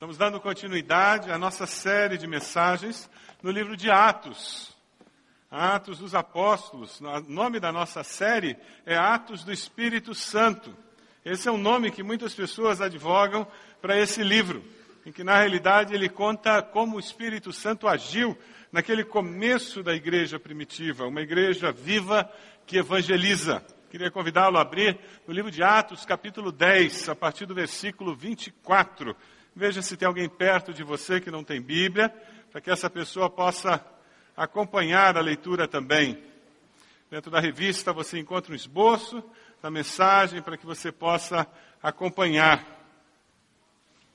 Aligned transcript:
Estamos 0.00 0.16
dando 0.16 0.40
continuidade 0.40 1.30
à 1.30 1.36
nossa 1.36 1.66
série 1.66 2.16
de 2.16 2.26
mensagens 2.26 3.10
no 3.42 3.50
livro 3.50 3.76
de 3.76 3.90
Atos. 3.90 4.74
Atos 5.50 5.98
dos 5.98 6.14
Apóstolos. 6.14 7.02
O 7.02 7.20
nome 7.28 7.60
da 7.60 7.70
nossa 7.70 8.02
série 8.02 8.56
é 8.86 8.96
Atos 8.96 9.44
do 9.44 9.52
Espírito 9.52 10.14
Santo. 10.14 10.74
Esse 11.22 11.50
é 11.50 11.52
um 11.52 11.58
nome 11.58 11.90
que 11.90 12.02
muitas 12.02 12.34
pessoas 12.34 12.80
advogam 12.80 13.46
para 13.82 14.00
esse 14.00 14.22
livro, 14.22 14.64
em 15.04 15.12
que 15.12 15.22
na 15.22 15.36
realidade 15.36 15.94
ele 15.94 16.08
conta 16.08 16.62
como 16.62 16.96
o 16.96 17.00
Espírito 17.00 17.52
Santo 17.52 17.86
agiu 17.86 18.34
naquele 18.72 19.04
começo 19.04 19.82
da 19.82 19.94
igreja 19.94 20.40
primitiva, 20.40 21.06
uma 21.06 21.20
igreja 21.20 21.72
viva 21.72 22.26
que 22.66 22.78
evangeliza. 22.78 23.62
Queria 23.90 24.10
convidá-lo 24.10 24.56
a 24.56 24.62
abrir 24.62 24.98
no 25.28 25.34
livro 25.34 25.50
de 25.50 25.62
Atos, 25.62 26.06
capítulo 26.06 26.50
10, 26.50 27.10
a 27.10 27.14
partir 27.14 27.44
do 27.44 27.54
versículo 27.54 28.16
24. 28.16 29.14
Veja 29.54 29.82
se 29.82 29.96
tem 29.96 30.06
alguém 30.06 30.28
perto 30.28 30.72
de 30.72 30.84
você 30.84 31.20
que 31.20 31.30
não 31.30 31.42
tem 31.42 31.60
Bíblia, 31.60 32.08
para 32.50 32.60
que 32.60 32.70
essa 32.70 32.88
pessoa 32.88 33.28
possa 33.28 33.84
acompanhar 34.36 35.16
a 35.16 35.20
leitura 35.20 35.66
também. 35.66 36.22
Dentro 37.10 37.30
da 37.30 37.40
revista 37.40 37.92
você 37.92 38.18
encontra 38.18 38.52
um 38.52 38.56
esboço 38.56 39.22
da 39.60 39.70
mensagem 39.70 40.40
para 40.40 40.56
que 40.56 40.64
você 40.64 40.92
possa 40.92 41.46
acompanhar. 41.82 42.64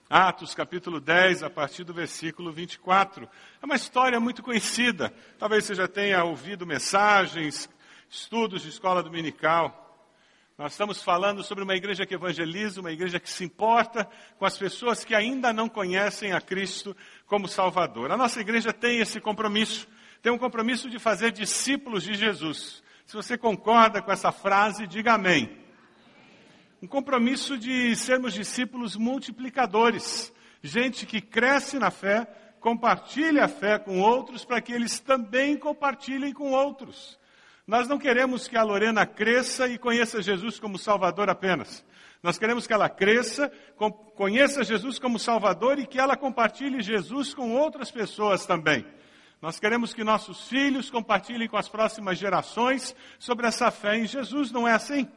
Atos 0.10 0.56
capítulo 0.56 1.00
10, 1.00 1.44
a 1.44 1.50
partir 1.50 1.84
do 1.84 1.94
versículo 1.94 2.52
24. 2.52 3.28
É 3.62 3.66
uma 3.66 3.76
história 3.76 4.20
muito 4.20 4.42
conhecida. 4.42 5.14
Talvez 5.38 5.66
você 5.66 5.76
já 5.76 5.88
tenha 5.88 6.24
ouvido 6.24 6.66
mensagens, 6.66 7.70
estudos 8.10 8.62
de 8.62 8.70
escola 8.70 9.04
dominical. 9.04 9.85
Nós 10.58 10.72
estamos 10.72 11.04
falando 11.04 11.44
sobre 11.44 11.66
uma 11.66 11.76
igreja 11.76 12.06
que 12.06 12.14
evangeliza, 12.14 12.80
uma 12.80 12.92
igreja 12.92 13.20
que 13.20 13.30
se 13.30 13.44
importa 13.44 14.08
com 14.38 14.46
as 14.46 14.58
pessoas 14.58 15.04
que 15.04 15.14
ainda 15.14 15.52
não 15.52 15.68
conhecem 15.68 16.32
a 16.32 16.40
Cristo 16.40 16.96
como 17.26 17.46
Salvador. 17.46 18.10
A 18.10 18.16
nossa 18.16 18.40
igreja 18.40 18.72
tem 18.72 19.00
esse 19.00 19.20
compromisso, 19.20 19.86
tem 20.22 20.32
um 20.32 20.38
compromisso 20.38 20.90
de 20.90 20.98
fazer 20.98 21.34
discípulos 21.34 22.04
de 22.04 22.14
Jesus. 22.14 22.82
Se 23.06 23.18
você 23.18 23.38
concorda 23.38 24.02
com 24.02 24.14
essa 24.14 24.32
frase, 24.32 24.88
diga 24.88 25.16
amém. 25.16 25.58
Um 26.82 26.88
compromisso 26.88 27.58
de 27.58 27.94
sermos 27.94 28.34
discípulos 28.34 28.96
multiplicadores, 28.96 30.32
gente 30.64 31.06
que 31.06 31.20
cresce 31.20 31.78
na 31.78 31.92
fé, 31.92 32.26
compartilha 32.62 33.44
a 33.44 33.50
fé 33.50 33.78
com 33.78 34.00
outros 34.00 34.46
para 34.46 34.62
que 34.62 34.72
eles 34.72 35.02
também 35.02 35.58
compartilhem 35.58 36.32
com 36.32 36.52
outros. 36.54 37.20
Nós 37.68 37.88
não 37.88 37.98
queremos 37.98 38.48
que 38.48 38.56
a 38.56 38.64
Lorena 38.64 39.08
cresça 39.08 39.68
e 39.68 39.78
conheça 39.78 40.22
Jesus 40.22 40.60
como 40.60 40.78
Salvador 40.78 41.30
apenas. 41.30 41.84
Nós 42.22 42.38
queremos 42.38 42.68
que 42.68 42.74
ela 42.74 42.88
cresça, 42.88 43.52
conheça 44.16 44.64
Jesus 44.64 45.00
como 45.00 45.18
Salvador 45.18 45.80
e 45.80 45.88
que 45.88 46.00
ela 46.00 46.16
compartilhe 46.16 46.82
Jesus 46.82 47.34
com 47.34 47.56
outras 47.56 47.90
pessoas 47.90 48.46
também. 48.46 48.86
Nós 49.42 49.60
queremos 49.60 49.94
que 49.94 50.04
nossos 50.04 50.48
filhos 50.48 50.90
compartilhem 50.90 51.48
com 51.48 51.58
as 51.58 51.68
próximas 51.68 52.18
gerações 52.18 52.96
sobre 53.20 53.48
essa 53.48 53.70
fé 53.72 53.98
em 53.98 54.06
Jesus, 54.06 54.52
não 54.52 54.68
é 54.68 54.74
assim? 54.74 55.08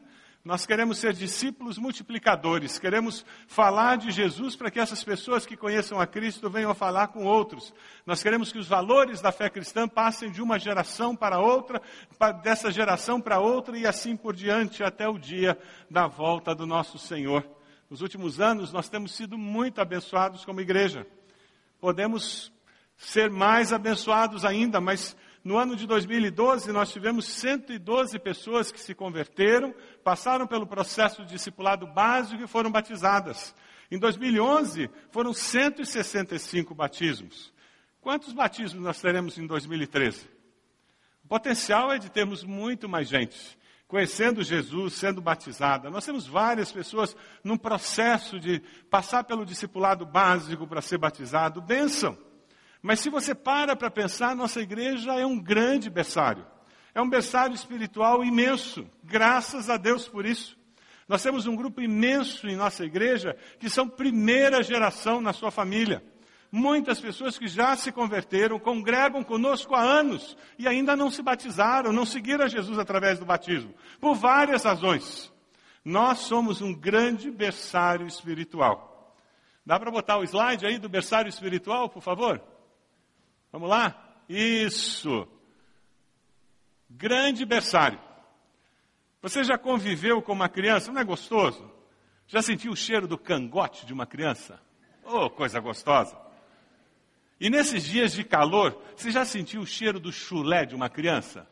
Nós 0.49 0.65
queremos 0.65 0.97
ser 0.97 1.13
discípulos 1.13 1.77
multiplicadores, 1.77 2.79
queremos 2.79 3.23
falar 3.47 3.99
de 3.99 4.11
Jesus 4.11 4.57
para 4.57 4.71
que 4.71 4.81
essas 4.81 5.05
pessoas 5.05 5.45
que 5.45 5.59
conheçam 5.59 6.01
a 6.01 6.07
Cristo 6.07 6.49
venham 6.49 6.71
a 6.71 6.75
falar 6.75 7.09
com 7.09 7.27
outros. 7.27 7.71
Nós 8.07 8.23
queremos 8.23 8.51
que 8.51 8.57
os 8.57 8.67
valores 8.67 9.21
da 9.21 9.31
fé 9.31 9.51
cristã 9.51 9.87
passem 9.87 10.31
de 10.31 10.41
uma 10.41 10.59
geração 10.59 11.15
para 11.15 11.39
outra, 11.39 11.83
dessa 12.43 12.71
geração 12.71 13.21
para 13.21 13.39
outra 13.39 13.77
e 13.77 13.87
assim 13.87 14.17
por 14.17 14.35
diante 14.35 14.83
até 14.83 15.07
o 15.07 15.19
dia 15.19 15.59
da 15.91 16.07
volta 16.07 16.55
do 16.55 16.65
nosso 16.65 16.97
Senhor. 16.97 17.47
Nos 17.91 18.01
últimos 18.01 18.41
anos 18.41 18.73
nós 18.73 18.89
temos 18.89 19.15
sido 19.15 19.37
muito 19.37 19.83
abençoados 19.83 20.47
como 20.47 20.63
igreja. 20.63 21.07
Podemos 21.79 22.51
ser 22.97 23.31
mais 23.31 23.71
abençoados 23.71 24.47
ainda, 24.47 24.81
mas 24.81 25.15
no 25.45 25.57
ano 25.57 25.77
de 25.77 25.87
2012, 25.87 26.73
nós 26.73 26.93
tivemos 26.93 27.27
112 27.27 28.19
pessoas 28.19 28.71
que 28.71 28.81
se 28.81 28.95
converteram, 28.95 29.75
passaram 30.03 30.47
pelo 30.47 30.67
processo 30.67 31.25
de 31.25 31.33
discipulado 31.33 31.87
básico 31.87 32.43
e 32.43 32.47
foram 32.47 32.71
batizadas. 32.71 33.55
Em 33.91 33.99
2011, 33.99 34.91
foram 35.11 35.33
165 35.33 36.75
batismos. 36.75 37.53
Quantos 38.01 38.33
batismos 38.33 38.83
nós 38.83 39.01
teremos 39.01 39.39
em 39.39 39.47
2013? 39.47 40.29
O 41.25 41.29
potencial 41.29 41.93
é 41.93 41.99
de 41.99 42.11
termos 42.11 42.45
muito 42.45 42.89
mais 42.89 43.09
gente 43.09 43.59
conhecendo 43.89 44.45
Jesus, 44.45 44.93
sendo 44.93 45.23
batizada. 45.23 45.89
Nós 45.89 46.05
temos 46.05 46.27
várias 46.27 46.71
pessoas 46.71 47.17
num 47.43 47.57
processo 47.57 48.39
de 48.39 48.61
passar 48.91 49.25
pelo 49.25 49.47
discipulado 49.47 50.05
básico 50.05 50.67
para 50.67 50.83
ser 50.83 50.99
batizado. 50.99 51.63
Benção. 51.63 52.17
Mas 52.83 53.01
se 53.01 53.11
você 53.11 53.35
para 53.35 53.75
para 53.75 53.91
pensar, 53.91 54.37
nossa 54.37 54.61
igreja 54.61 55.13
é 55.15 55.27
um 55.27 55.39
grande 55.39 55.91
berçário. 55.91 56.47
É 56.95 57.03
um 57.03 57.09
berçário 57.09 57.55
espiritual 57.55 58.25
imenso. 58.25 58.89
Graças 59.03 59.69
a 59.69 59.77
Deus 59.77 60.09
por 60.09 60.25
isso. 60.25 60.57
Nós 61.09 61.23
temos 61.23 61.47
um 61.47 61.57
grupo 61.57 61.81
imenso 61.81 62.47
em 62.47 62.57
nossa 62.57 62.85
igreja 62.85 63.37
que 63.59 63.71
são 63.71 63.89
primeira 63.89 64.63
geração 64.63 65.21
na 65.21 65.33
sua 65.33 65.51
família. 65.51 66.03
Muitas 66.51 67.01
pessoas 67.01 67.39
que 67.39 67.47
já 67.47 67.77
se 67.77 67.93
converteram, 67.93 68.59
congregam 68.59 69.23
conosco 69.23 69.75
há 69.75 69.81
anos 69.81 70.37
e 70.59 70.67
ainda 70.67 70.97
não 70.97 71.11
se 71.11 71.23
batizaram, 71.23 71.93
não 71.93 72.07
seguiram 72.07 72.45
a 72.45 72.49
Jesus 72.49 72.79
através 72.79 73.19
do 73.19 73.27
batismo, 73.27 73.75
por 74.01 74.15
várias 74.15 74.65
razões. 74.65 75.33
Nós 75.85 76.21
somos 76.21 76.61
um 76.63 76.75
grande 76.75 77.31
berçário 77.31 78.07
espiritual. 78.07 79.15
Dá 79.65 79.79
para 79.79 79.91
botar 79.91 80.19
o 80.19 80.25
slide 80.25 80.67
aí 80.67 80.79
do 80.79 80.89
berçário 80.89 81.29
espiritual, 81.29 81.89
por 81.91 82.03
favor? 82.03 82.43
Vamos 83.51 83.69
lá? 83.69 84.23
Isso. 84.29 85.27
Grande 86.89 87.45
berçário. 87.45 88.01
Você 89.21 89.43
já 89.43 89.59
conviveu 89.59 90.23
com 90.23 90.33
uma 90.33 90.49
criança? 90.49 90.93
Não 90.93 91.01
é 91.01 91.05
gostoso? 91.05 91.71
Já 92.27 92.43
sentiu 92.43 92.73
o 92.73 92.77
cheiro 92.77 93.09
do 93.09 93.19
cangote 93.19 93.87
de 93.87 93.93
uma 93.93 94.07
criança? 94.07 94.61
Oh, 95.05 95.31
coisa 95.31 95.59
gostosa. 95.61 96.17
E 97.41 97.49
nesses 97.49 97.85
dias 97.85 98.13
de 98.13 98.25
calor, 98.25 98.81
você 98.97 99.11
já 99.11 99.25
sentiu 99.25 99.63
o 99.63 99.67
cheiro 99.67 99.99
do 99.99 100.13
chulé 100.13 100.67
de 100.67 100.75
uma 100.75 100.89
criança? 100.89 101.49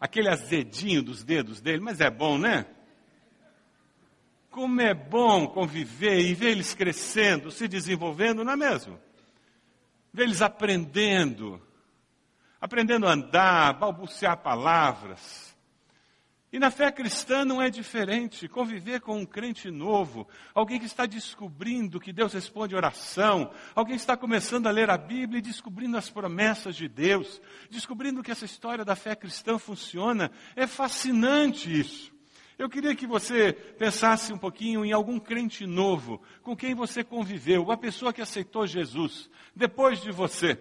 Aquele 0.00 0.28
azedinho 0.28 1.02
dos 1.02 1.22
dedos 1.22 1.60
dele, 1.60 1.80
mas 1.80 2.00
é 2.00 2.10
bom, 2.10 2.38
né? 2.38 2.66
Como 4.50 4.80
é 4.80 4.94
bom 4.94 5.48
conviver 5.48 6.20
e 6.20 6.32
ver 6.32 6.52
eles 6.52 6.74
crescendo, 6.74 7.50
se 7.50 7.66
desenvolvendo, 7.66 8.44
não 8.44 8.52
é 8.52 8.56
mesmo? 8.56 8.98
Ver 10.14 10.22
eles 10.22 10.40
aprendendo, 10.40 11.60
aprendendo 12.60 13.04
a 13.04 13.12
andar, 13.12 13.74
balbuciar 13.74 14.36
palavras. 14.36 15.52
E 16.52 16.58
na 16.60 16.70
fé 16.70 16.92
cristã 16.92 17.44
não 17.44 17.60
é 17.60 17.68
diferente. 17.68 18.46
Conviver 18.46 19.00
com 19.00 19.18
um 19.18 19.26
crente 19.26 19.72
novo, 19.72 20.28
alguém 20.54 20.78
que 20.78 20.86
está 20.86 21.04
descobrindo 21.04 21.98
que 21.98 22.12
Deus 22.12 22.32
responde 22.32 22.76
oração, 22.76 23.50
alguém 23.74 23.96
que 23.96 24.02
está 24.02 24.16
começando 24.16 24.68
a 24.68 24.70
ler 24.70 24.88
a 24.88 24.96
Bíblia 24.96 25.40
e 25.40 25.42
descobrindo 25.42 25.96
as 25.96 26.08
promessas 26.08 26.76
de 26.76 26.86
Deus, 26.86 27.42
descobrindo 27.68 28.22
que 28.22 28.30
essa 28.30 28.44
história 28.44 28.84
da 28.84 28.94
fé 28.94 29.16
cristã 29.16 29.58
funciona, 29.58 30.30
é 30.54 30.64
fascinante 30.68 31.76
isso. 31.76 32.13
Eu 32.58 32.68
queria 32.68 32.94
que 32.94 33.06
você 33.06 33.52
pensasse 33.52 34.32
um 34.32 34.38
pouquinho 34.38 34.84
em 34.84 34.92
algum 34.92 35.18
crente 35.18 35.66
novo 35.66 36.22
com 36.42 36.56
quem 36.56 36.74
você 36.74 37.02
conviveu, 37.02 37.64
uma 37.64 37.76
pessoa 37.76 38.12
que 38.12 38.22
aceitou 38.22 38.66
Jesus 38.66 39.28
depois 39.54 40.00
de 40.00 40.12
você. 40.12 40.60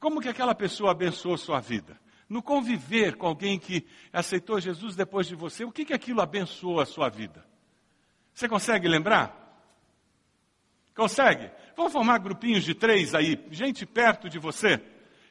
Como 0.00 0.20
que 0.20 0.28
aquela 0.28 0.54
pessoa 0.54 0.90
abençoou 0.90 1.38
sua 1.38 1.60
vida? 1.60 1.98
No 2.28 2.42
conviver 2.42 3.16
com 3.16 3.26
alguém 3.26 3.58
que 3.58 3.86
aceitou 4.12 4.58
Jesus 4.60 4.96
depois 4.96 5.26
de 5.26 5.36
você, 5.36 5.64
o 5.64 5.70
que 5.70 5.84
que 5.84 5.94
aquilo 5.94 6.20
abençoou 6.20 6.80
a 6.80 6.86
sua 6.86 7.08
vida? 7.08 7.46
Você 8.34 8.48
consegue 8.48 8.88
lembrar? 8.88 9.40
Consegue? 10.96 11.50
Vamos 11.76 11.92
formar 11.92 12.18
grupinhos 12.18 12.64
de 12.64 12.74
três 12.74 13.14
aí, 13.14 13.38
gente 13.50 13.86
perto 13.86 14.28
de 14.28 14.38
você, 14.38 14.80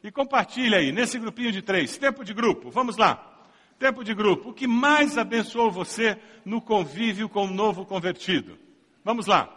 e 0.03 0.11
compartilha 0.11 0.77
aí, 0.77 0.91
nesse 0.91 1.19
grupinho 1.19 1.51
de 1.51 1.61
três, 1.61 1.97
tempo 1.97 2.23
de 2.23 2.33
grupo, 2.33 2.69
vamos 2.69 2.97
lá. 2.97 3.32
Tempo 3.79 4.03
de 4.03 4.13
grupo. 4.13 4.49
O 4.49 4.53
que 4.53 4.67
mais 4.67 5.17
abençoou 5.17 5.71
você 5.71 6.17
no 6.45 6.61
convívio 6.61 7.27
com 7.27 7.45
o 7.45 7.53
novo 7.53 7.85
convertido? 7.85 8.57
Vamos 9.03 9.27
lá. 9.27 9.49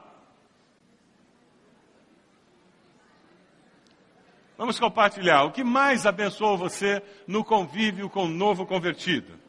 Vamos 4.58 4.78
compartilhar. 4.80 5.44
O 5.44 5.52
que 5.52 5.62
mais 5.62 6.06
abençoou 6.06 6.56
você 6.56 7.02
no 7.26 7.44
convívio 7.44 8.08
com 8.08 8.24
o 8.24 8.28
novo 8.28 8.66
convertido? 8.66 9.45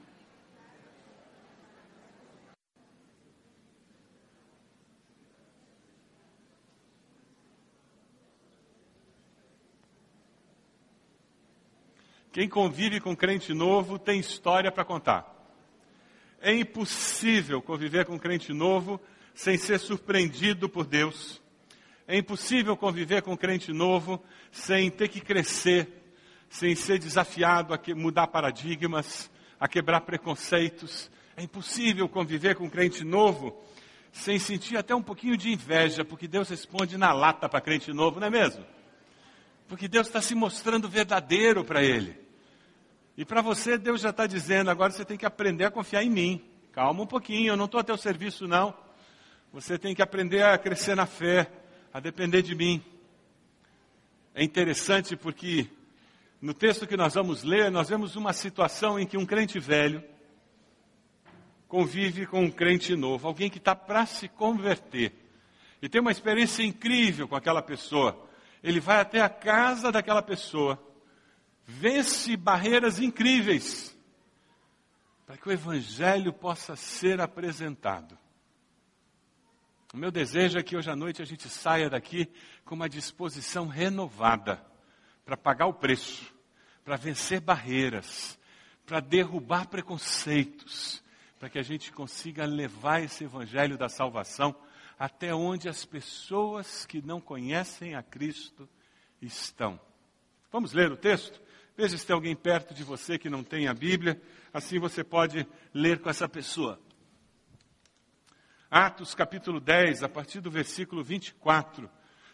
Quem 12.38 12.48
convive 12.48 13.00
com 13.00 13.16
crente 13.16 13.51
novo 13.51 13.98
tem 13.98 14.19
história 14.19 14.72
para 14.72 14.86
contar. 14.86 15.25
É 16.39 16.54
impossível 16.54 17.60
conviver 17.63 18.06
com 18.06 18.19
crente 18.19 18.54
novo 18.54 19.01
sem 19.34 19.57
ser 19.57 19.80
surpreendido 19.80 20.69
por 20.69 20.86
Deus, 20.86 21.42
É 22.07 22.16
impossível 22.16 22.78
conviver 22.78 23.24
com 23.24 23.36
crente 23.36 23.74
novo 23.74 24.24
sem 24.51 24.92
ter 24.92 25.07
que 25.07 25.19
crescer, 25.19 25.89
sem 26.48 26.75
ser 26.75 27.00
desafiado 27.00 27.74
a 27.74 27.80
mudar 27.95 28.28
paradigmas, 28.28 29.31
a 29.60 29.68
quebrar 29.68 30.01
preconceitos. 30.01 31.10
É 31.36 31.42
impossível 31.42 32.07
conviver 32.07 32.54
com 32.54 32.69
crente 32.69 33.04
novo 33.04 33.60
sem 34.12 34.38
sentir 34.38 34.78
até 34.78 34.94
um 34.94 35.01
pouquinho 35.01 35.36
de 35.36 35.51
inveja, 35.51 36.06
porque 36.06 36.28
Deus 36.28 36.50
responde 36.50 37.00
na 37.00 37.12
lata 37.12 37.50
para 37.50 37.62
crente 37.62 37.92
novo, 37.92 38.19
não 38.19 38.28
é 38.28 38.30
mesmo? 38.30 38.63
Porque 39.68 39.88
Deus 39.88 40.06
está 40.06 40.22
se 40.22 40.36
mostrando 40.36 40.88
verdadeiro 40.88 41.66
para 41.66 41.84
ele. 41.84 42.26
E 43.17 43.25
para 43.25 43.41
você, 43.41 43.77
Deus 43.77 44.01
já 44.01 44.11
está 44.11 44.27
dizendo: 44.27 44.69
agora 44.69 44.91
você 44.91 45.03
tem 45.03 45.17
que 45.17 45.25
aprender 45.25 45.65
a 45.65 45.71
confiar 45.71 46.03
em 46.03 46.09
mim. 46.09 46.41
Calma 46.71 47.01
um 47.01 47.07
pouquinho, 47.07 47.53
eu 47.53 47.57
não 47.57 47.65
estou 47.65 47.79
a 47.79 47.83
teu 47.83 47.97
serviço, 47.97 48.47
não. 48.47 48.73
Você 49.51 49.79
tem 49.79 49.95
que 49.95 50.01
aprender 50.03 50.43
a 50.43 50.57
crescer 50.57 50.95
na 50.95 51.07
fé, 51.07 51.51
a 51.91 51.99
depender 51.99 52.43
de 52.43 52.53
mim. 52.53 52.83
É 54.35 54.43
interessante 54.43 55.15
porque 55.15 55.67
no 56.39 56.53
texto 56.53 56.85
que 56.85 56.95
nós 56.95 57.15
vamos 57.15 57.43
ler, 57.43 57.71
nós 57.71 57.89
vemos 57.89 58.15
uma 58.15 58.31
situação 58.31 58.99
em 58.99 59.07
que 59.07 59.17
um 59.17 59.25
crente 59.25 59.59
velho 59.59 60.03
convive 61.67 62.27
com 62.27 62.43
um 62.43 62.51
crente 62.51 62.95
novo, 62.95 63.27
alguém 63.27 63.49
que 63.49 63.57
está 63.57 63.75
para 63.75 64.05
se 64.05 64.27
converter. 64.27 65.11
E 65.81 65.89
tem 65.89 65.99
uma 65.99 66.11
experiência 66.11 66.63
incrível 66.63 67.27
com 67.27 67.35
aquela 67.35 67.63
pessoa. 67.63 68.27
Ele 68.63 68.79
vai 68.79 68.99
até 68.99 69.21
a 69.21 69.29
casa 69.29 69.91
daquela 69.91 70.21
pessoa, 70.21 70.79
vence 71.67 72.37
barreiras 72.37 72.99
incríveis, 72.99 73.95
para 75.25 75.37
que 75.37 75.49
o 75.49 75.51
Evangelho 75.51 76.31
possa 76.31 76.77
ser 76.77 77.19
apresentado. 77.19 78.17
O 79.93 79.97
meu 79.97 80.09
desejo 80.09 80.57
é 80.57 80.63
que 80.63 80.77
hoje 80.77 80.89
à 80.89 80.95
noite 80.95 81.21
a 81.21 81.25
gente 81.25 81.49
saia 81.49 81.89
daqui 81.89 82.31
com 82.63 82.75
uma 82.75 82.87
disposição 82.87 83.67
renovada 83.67 84.65
para 85.25 85.35
pagar 85.35 85.67
o 85.67 85.73
preço, 85.73 86.33
para 86.85 86.95
vencer 86.95 87.41
barreiras, 87.41 88.39
para 88.85 89.01
derrubar 89.01 89.67
preconceitos, 89.67 91.03
para 91.37 91.49
que 91.49 91.59
a 91.59 91.63
gente 91.63 91.91
consiga 91.91 92.45
levar 92.45 93.03
esse 93.03 93.25
evangelho 93.25 93.77
da 93.77 93.89
salvação 93.89 94.55
até 94.97 95.33
onde 95.35 95.69
as 95.69 95.85
pessoas 95.85 96.85
que 96.85 97.01
não 97.01 97.19
conhecem 97.19 97.93
a 97.93 98.01
Cristo 98.01 98.67
estão. 99.21 99.79
Vamos 100.49 100.71
ler 100.71 100.91
o 100.91 100.97
texto? 100.97 101.41
Veja 101.75 101.97
se 101.97 102.05
tem 102.05 102.13
alguém 102.13 102.35
perto 102.35 102.73
de 102.73 102.81
você 102.81 103.19
que 103.19 103.29
não 103.29 103.44
tem 103.44 103.67
a 103.67 103.73
Bíblia, 103.73 104.21
assim 104.53 104.79
você 104.79 105.03
pode 105.03 105.45
ler 105.73 105.99
com 105.99 106.09
essa 106.09 106.27
pessoa. 106.27 106.79
Atos 108.71 109.13
capítulo 109.13 109.59
10, 109.59 110.03
a 110.03 110.09
partir 110.09 110.39
do 110.39 110.49
versículo 110.49 111.03
24. 111.03 111.89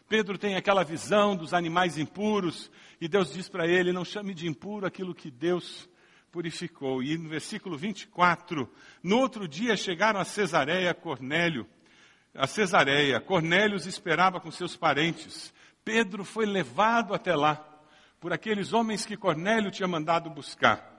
Pedro 0.07 0.38
tem 0.38 0.56
aquela 0.56 0.83
visão 0.83 1.36
dos 1.36 1.56
animais 1.56 1.98
impuros 1.98 2.69
e 3.01 3.07
Deus 3.07 3.33
diz 3.33 3.50
para 3.50 3.68
ele: 3.68 3.92
Não 3.92 4.06
chame 4.06 4.33
de 4.36 4.48
impuro 4.48 4.86
aquilo 4.86 5.16
que 5.16 5.31
Deus 5.31 5.89
purificou. 6.31 7.01
E 7.01 7.18
no 7.18 7.30
versículo 7.30 7.75
24, 7.75 8.71
no 9.01 9.18
outro 9.18 9.48
dia 9.48 9.75
chegaram 9.75 10.19
a 10.19 10.25
Cesareia 10.25 10.94
Cornélio. 10.94 11.68
A 12.36 12.45
Cesareia, 12.45 13.19
Cornélio 13.19 13.75
os 13.75 13.88
esperava 13.88 14.39
com 14.39 14.51
seus 14.51 14.75
parentes. 14.75 15.51
Pedro 15.83 16.24
foi 16.24 16.45
levado 16.45 17.16
até 17.16 17.36
lá 17.36 17.73
por 18.24 18.31
aqueles 18.31 18.72
homens 18.72 19.06
que 19.06 19.18
Cornélio 19.18 19.70
tinha 19.70 19.86
mandado 19.86 20.30
buscar. 20.30 20.98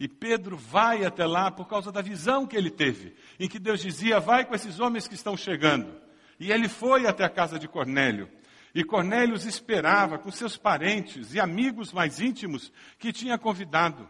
E 0.00 0.08
Pedro 0.08 0.56
vai 0.56 1.04
até 1.04 1.26
lá 1.26 1.50
por 1.50 1.68
causa 1.68 1.92
da 1.92 2.00
visão 2.00 2.46
que 2.46 2.56
ele 2.56 2.70
teve, 2.70 3.14
em 3.38 3.46
que 3.46 3.58
Deus 3.58 3.82
dizia: 3.82 4.18
Vai 4.18 4.46
com 4.46 4.54
esses 4.54 4.80
homens 4.80 5.06
que 5.06 5.14
estão 5.14 5.36
chegando. 5.36 5.94
E 6.40 6.50
ele 6.50 6.70
foi 6.70 7.06
até 7.06 7.24
a 7.24 7.28
casa 7.28 7.58
de 7.58 7.68
Cornélio. 7.68 8.26
E 8.74 8.82
Cornélio 8.82 9.34
os 9.34 9.44
esperava 9.44 10.18
com 10.18 10.30
seus 10.30 10.56
parentes 10.56 11.34
e 11.34 11.40
amigos 11.40 11.92
mais 11.92 12.20
íntimos 12.20 12.72
que 12.98 13.12
tinha 13.12 13.36
convidado. 13.36 14.08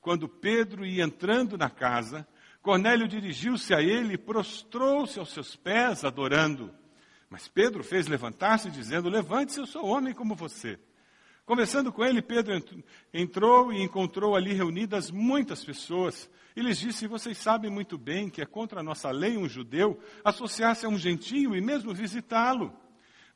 Quando 0.00 0.30
Pedro 0.30 0.86
ia 0.86 1.04
entrando 1.04 1.58
na 1.58 1.68
casa, 1.68 2.26
Cornélio 2.62 3.06
dirigiu-se 3.06 3.74
a 3.74 3.82
ele 3.82 4.14
e 4.14 4.18
prostrou-se 4.18 5.18
aos 5.18 5.30
seus 5.30 5.54
pés, 5.56 6.06
adorando. 6.06 6.74
Mas 7.28 7.48
Pedro 7.48 7.84
fez 7.84 8.06
levantar-se, 8.06 8.70
dizendo: 8.70 9.10
Levante-se, 9.10 9.60
eu 9.60 9.66
sou 9.66 9.84
homem 9.84 10.14
como 10.14 10.34
você. 10.34 10.78
Conversando 11.48 11.90
com 11.90 12.04
ele, 12.04 12.22
Pedro 12.22 12.62
entrou 13.12 13.72
e 13.72 13.82
encontrou 13.82 14.36
ali 14.36 14.52
reunidas 14.52 15.10
muitas 15.10 15.64
pessoas. 15.64 16.30
E 16.54 16.60
lhes 16.60 16.78
disse: 16.78 17.08
Vocês 17.08 17.38
sabem 17.38 17.68
muito 17.70 17.98
bem 17.98 18.30
que 18.30 18.40
é 18.40 18.46
contra 18.46 18.78
a 18.78 18.84
nossa 18.84 19.10
lei 19.10 19.36
um 19.36 19.48
judeu 19.48 19.98
associar-se 20.22 20.86
a 20.86 20.88
um 20.88 20.96
gentio 20.96 21.56
e 21.56 21.60
mesmo 21.60 21.92
visitá-lo. 21.92 22.72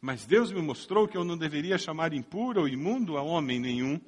Mas 0.00 0.24
Deus 0.24 0.52
me 0.52 0.62
mostrou 0.62 1.08
que 1.08 1.16
eu 1.16 1.24
não 1.24 1.36
deveria 1.36 1.76
chamar 1.76 2.12
impuro 2.12 2.60
ou 2.60 2.68
imundo 2.68 3.16
a 3.16 3.22
homem 3.22 3.58
nenhum 3.58 4.00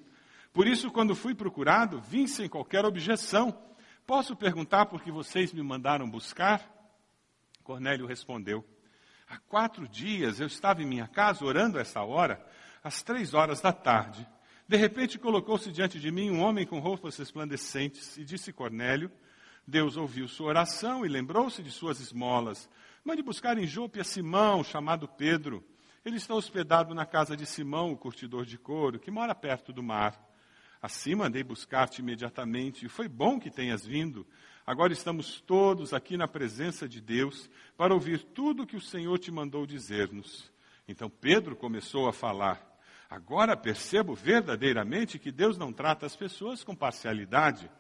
por 0.55 0.69
isso, 0.69 0.89
quando 0.89 1.17
fui 1.17 1.35
procurado, 1.35 2.01
vim 2.01 2.29
sem 2.29 2.49
qualquer 2.49 2.85
objeção. 2.85 3.61
Posso 4.07 4.37
perguntar 4.37 4.87
por 4.87 5.03
que 5.03 5.11
vocês 5.11 5.53
me 5.53 5.61
mandaram 5.65 6.09
buscar? 6.09 6.65
Cornélio 7.65 8.07
respondeu: 8.07 8.65
Há 9.29 9.37
quatro 9.37 9.89
dias 9.89 10.39
eu 10.39 10.47
estava 10.47 10.81
em 10.81 10.87
minha 10.87 11.09
casa 11.09 11.45
orando 11.45 11.77
essa 11.77 12.05
hora, 12.05 12.41
às 12.85 13.03
três 13.03 13.33
horas 13.33 13.63
da 13.63 13.73
tarde. 13.73 14.29
De 14.69 14.77
repente 14.77 15.19
colocou-se 15.19 15.73
diante 15.73 15.99
de 15.99 16.11
mim 16.11 16.31
um 16.31 16.41
homem 16.41 16.67
com 16.67 16.79
roupas 16.79 17.17
resplandecentes 17.17 18.19
e 18.19 18.25
disse 18.25 18.53
Cornélio: 18.53 19.11
Deus 19.67 19.97
ouviu 19.97 20.29
sua 20.29 20.49
oração 20.49 21.05
e 21.05 21.09
lembrou-se 21.09 21.63
de 21.63 21.71
suas 21.71 21.99
esmolas. 21.99 22.69
Mande 23.03 23.23
buscar 23.23 23.57
em 23.57 23.67
Jope 23.67 24.01
a 24.01 24.05
Simão, 24.05 24.63
chamado 24.63 25.09
Pedro. 25.09 25.65
Ele 26.05 26.17
está 26.17 26.35
hospedado 26.35 26.95
na 26.95 27.07
casa 27.07 27.35
de 27.35 27.47
Simão, 27.47 27.93
o 27.93 27.97
curtidor 27.97 28.45
de 28.45 28.59
couro, 28.59 28.99
que 28.99 29.11
mora 29.11 29.35
perto 29.35 29.73
do 29.73 29.83
mar. 29.83 30.23
Assim 30.81 31.15
mandei 31.15 31.43
buscar-te 31.43 32.03
imediatamente, 32.03 32.85
e 32.85 32.91
foi 32.91 33.09
bom 33.09 33.41
que 33.41 33.51
tenhas 33.51 33.87
vindo. 33.87 34.27
Agora 34.67 34.93
estamos 34.93 35.41
todos 35.41 35.95
aqui 35.95 36.17
na 36.17 36.29
presença 36.29 36.87
de 36.87 37.01
Deus 37.01 37.51
para 37.77 37.95
ouvir 37.95 38.23
tudo 38.23 38.63
o 38.63 38.67
que 38.67 38.77
o 38.77 38.81
Senhor 38.81 39.19
te 39.19 39.31
mandou 39.31 39.67
dizer-nos. 39.67 40.53
Então 40.87 41.09
Pedro 41.09 41.57
começou 41.57 42.07
a 42.07 42.13
falar. 42.13 42.74
Agora 43.09 43.57
percebo 43.57 44.15
verdadeiramente 44.15 45.19
que 45.19 45.31
Deus 45.31 45.57
não 45.59 45.73
trata 45.73 46.07
as 46.07 46.17
pessoas 46.17 46.65
com 46.65 46.75
parcialidade, 46.75 47.71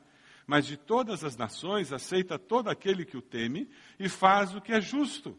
mas 0.46 0.66
de 0.66 0.76
todas 0.76 1.24
as 1.24 1.36
nações 1.36 1.92
aceita 1.92 2.38
todo 2.38 2.68
aquele 2.68 3.04
que 3.04 3.16
o 3.16 3.22
teme 3.22 3.68
e 3.98 4.08
faz 4.08 4.54
o 4.54 4.60
que 4.60 4.72
é 4.72 4.80
justo. 4.80 5.38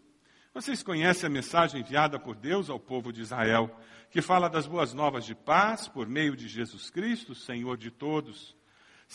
Vocês 0.54 0.82
conhecem 0.82 1.28
a 1.28 1.30
mensagem 1.30 1.82
enviada 1.82 2.18
por 2.18 2.36
Deus 2.36 2.70
ao 2.70 2.80
povo 2.80 3.12
de 3.12 3.22
Israel 3.22 3.70
que 4.10 4.22
fala 4.22 4.50
das 4.50 4.66
boas 4.66 4.94
novas 4.94 5.26
de 5.26 5.36
paz 5.36 5.88
por 5.90 6.08
meio 6.08 6.36
de 6.36 6.48
Jesus 6.48 6.90
Cristo, 6.90 7.36
Senhor 7.36 7.76
de 7.78 7.92
todos. 7.92 8.56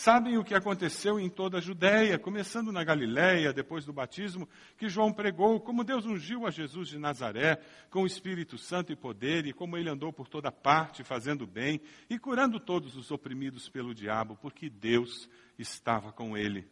Sabem 0.01 0.39
o 0.39 0.45
que 0.45 0.55
aconteceu 0.55 1.21
em 1.21 1.29
toda 1.29 1.59
a 1.59 1.61
Judéia, 1.61 2.19
começando 2.19 2.73
na 2.73 2.83
Galiléia, 2.83 3.53
depois 3.53 3.85
do 3.85 3.93
batismo, 3.93 4.49
que 4.79 4.89
João 4.89 5.13
pregou, 5.13 5.61
como 5.61 5.85
Deus 5.85 6.07
ungiu 6.07 6.47
a 6.47 6.51
Jesus 6.51 6.89
de 6.89 6.99
Nazaré 6.99 7.61
com 7.91 8.05
o 8.05 8.07
Espírito 8.07 8.57
Santo 8.57 8.91
e 8.91 8.97
poder, 8.97 9.45
e 9.45 9.53
como 9.53 9.77
ele 9.77 9.91
andou 9.91 10.11
por 10.11 10.27
toda 10.27 10.51
parte, 10.51 11.05
fazendo 11.05 11.47
bem 11.47 11.83
e 12.09 12.19
curando 12.19 12.59
todos 12.59 12.97
os 12.97 13.11
oprimidos 13.11 13.69
pelo 13.69 13.95
diabo, 13.95 14.39
porque 14.41 14.71
Deus 14.71 15.29
estava 15.59 16.11
com 16.11 16.35
ele. 16.35 16.67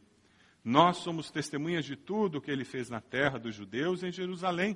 Nós 0.65 0.97
somos 0.97 1.31
testemunhas 1.31 1.85
de 1.85 1.97
tudo 1.97 2.39
o 2.39 2.41
que 2.41 2.51
ele 2.51 2.65
fez 2.65 2.89
na 2.89 3.03
terra 3.03 3.39
dos 3.39 3.55
judeus 3.55 4.03
em 4.03 4.11
Jerusalém, 4.11 4.75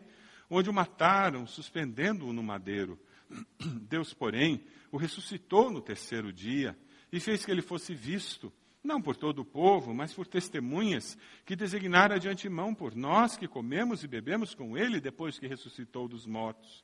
onde 0.50 0.68
o 0.68 0.74
mataram, 0.74 1.46
suspendendo-o 1.46 2.34
no 2.34 2.42
madeiro. 2.42 3.00
Deus, 3.88 4.12
porém, 4.12 4.62
o 4.90 4.98
ressuscitou 4.98 5.70
no 5.70 5.80
terceiro 5.80 6.30
dia 6.30 6.76
e 7.12 7.20
fez 7.20 7.44
que 7.44 7.50
ele 7.50 7.60
fosse 7.60 7.94
visto, 7.94 8.50
não 8.82 9.00
por 9.00 9.14
todo 9.14 9.40
o 9.40 9.44
povo, 9.44 9.94
mas 9.94 10.12
por 10.14 10.26
testemunhas 10.26 11.16
que 11.44 11.54
designaram 11.54 12.18
de 12.18 12.28
antemão 12.28 12.74
por 12.74 12.96
nós 12.96 13.36
que 13.36 13.46
comemos 13.46 14.02
e 14.02 14.08
bebemos 14.08 14.54
com 14.54 14.76
ele 14.76 15.00
depois 15.00 15.38
que 15.38 15.46
ressuscitou 15.46 16.08
dos 16.08 16.26
mortos. 16.26 16.82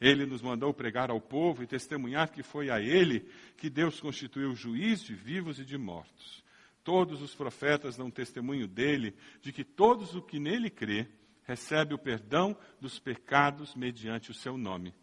Ele 0.00 0.26
nos 0.26 0.42
mandou 0.42 0.74
pregar 0.74 1.10
ao 1.10 1.20
povo 1.20 1.62
e 1.62 1.66
testemunhar 1.66 2.30
que 2.30 2.42
foi 2.42 2.70
a 2.70 2.80
ele 2.80 3.28
que 3.56 3.70
Deus 3.70 4.00
constituiu 4.00 4.54
juiz 4.54 5.02
de 5.02 5.14
vivos 5.14 5.58
e 5.58 5.64
de 5.64 5.78
mortos. 5.78 6.44
Todos 6.84 7.20
os 7.22 7.34
profetas 7.34 7.96
dão 7.96 8.10
testemunho 8.10 8.66
dele, 8.66 9.14
de 9.40 9.52
que 9.52 9.64
todos 9.64 10.14
o 10.14 10.22
que 10.22 10.38
nele 10.38 10.70
crê 10.70 11.06
recebe 11.44 11.94
o 11.94 11.98
perdão 11.98 12.56
dos 12.80 12.98
pecados 12.98 13.74
mediante 13.74 14.30
o 14.30 14.34
seu 14.34 14.56
nome. 14.56 14.94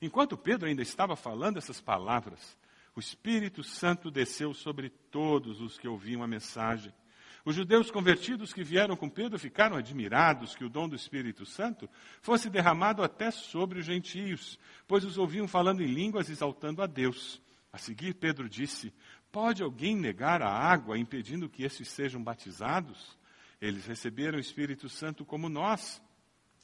Enquanto 0.00 0.36
Pedro 0.36 0.68
ainda 0.68 0.82
estava 0.82 1.14
falando 1.14 1.58
essas 1.58 1.80
palavras, 1.80 2.56
o 3.00 3.08
Espírito 3.08 3.64
Santo 3.64 4.10
desceu 4.10 4.52
sobre 4.52 4.90
todos 4.90 5.62
os 5.62 5.78
que 5.78 5.88
ouviam 5.88 6.22
a 6.22 6.28
mensagem. 6.28 6.92
Os 7.46 7.54
judeus 7.54 7.90
convertidos 7.90 8.52
que 8.52 8.62
vieram 8.62 8.94
com 8.94 9.08
Pedro 9.08 9.38
ficaram 9.38 9.74
admirados 9.74 10.54
que 10.54 10.66
o 10.66 10.68
dom 10.68 10.86
do 10.86 10.94
Espírito 10.94 11.46
Santo 11.46 11.88
fosse 12.20 12.50
derramado 12.50 13.02
até 13.02 13.30
sobre 13.30 13.78
os 13.78 13.86
gentios, 13.86 14.58
pois 14.86 15.02
os 15.02 15.16
ouviam 15.16 15.48
falando 15.48 15.82
em 15.82 15.86
línguas 15.86 16.28
exaltando 16.28 16.82
a 16.82 16.86
Deus. 16.86 17.40
A 17.72 17.78
seguir, 17.78 18.12
Pedro 18.16 18.50
disse: 18.50 18.92
Pode 19.32 19.62
alguém 19.62 19.96
negar 19.96 20.42
a 20.42 20.50
água 20.50 20.98
impedindo 20.98 21.48
que 21.48 21.62
esses 21.62 21.88
sejam 21.88 22.22
batizados? 22.22 23.16
Eles 23.62 23.86
receberam 23.86 24.36
o 24.36 24.42
Espírito 24.42 24.90
Santo 24.90 25.24
como 25.24 25.48
nós. 25.48 26.02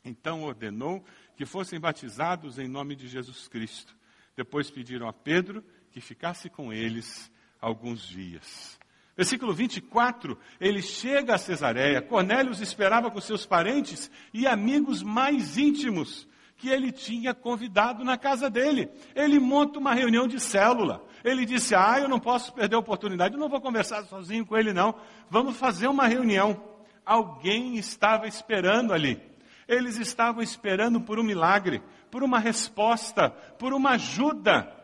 Então 0.04 0.42
ordenou 0.42 1.02
que 1.34 1.46
fossem 1.46 1.80
batizados 1.80 2.58
em 2.58 2.68
nome 2.68 2.94
de 2.94 3.08
Jesus 3.08 3.48
Cristo. 3.48 3.96
Depois 4.36 4.70
pediram 4.70 5.08
a 5.08 5.14
Pedro 5.14 5.64
que 5.96 6.00
ficasse 6.02 6.50
com 6.50 6.70
eles 6.74 7.32
alguns 7.58 8.06
dias. 8.06 8.78
Versículo 9.16 9.54
24, 9.54 10.38
ele 10.60 10.82
chega 10.82 11.34
a 11.34 11.38
Cesareia. 11.38 12.02
Cornélio 12.02 12.52
os 12.52 12.60
esperava 12.60 13.10
com 13.10 13.18
seus 13.18 13.46
parentes 13.46 14.10
e 14.30 14.46
amigos 14.46 15.02
mais 15.02 15.56
íntimos 15.56 16.28
que 16.58 16.68
ele 16.68 16.92
tinha 16.92 17.32
convidado 17.32 18.04
na 18.04 18.18
casa 18.18 18.50
dele. 18.50 18.90
Ele 19.14 19.38
monta 19.40 19.78
uma 19.78 19.94
reunião 19.94 20.28
de 20.28 20.38
célula. 20.38 21.02
Ele 21.24 21.46
disse: 21.46 21.74
Ah, 21.74 21.98
eu 21.98 22.10
não 22.10 22.20
posso 22.20 22.52
perder 22.52 22.76
a 22.76 22.80
oportunidade, 22.80 23.32
eu 23.32 23.40
não 23.40 23.48
vou 23.48 23.62
conversar 23.62 24.04
sozinho 24.04 24.44
com 24.44 24.54
ele, 24.54 24.74
não. 24.74 24.94
Vamos 25.30 25.56
fazer 25.56 25.88
uma 25.88 26.06
reunião. 26.06 26.62
Alguém 27.06 27.78
estava 27.78 28.28
esperando 28.28 28.92
ali. 28.92 29.18
Eles 29.66 29.96
estavam 29.96 30.42
esperando 30.42 31.00
por 31.00 31.18
um 31.18 31.24
milagre, 31.24 31.82
por 32.10 32.22
uma 32.22 32.38
resposta, 32.38 33.30
por 33.30 33.72
uma 33.72 33.92
ajuda. 33.92 34.76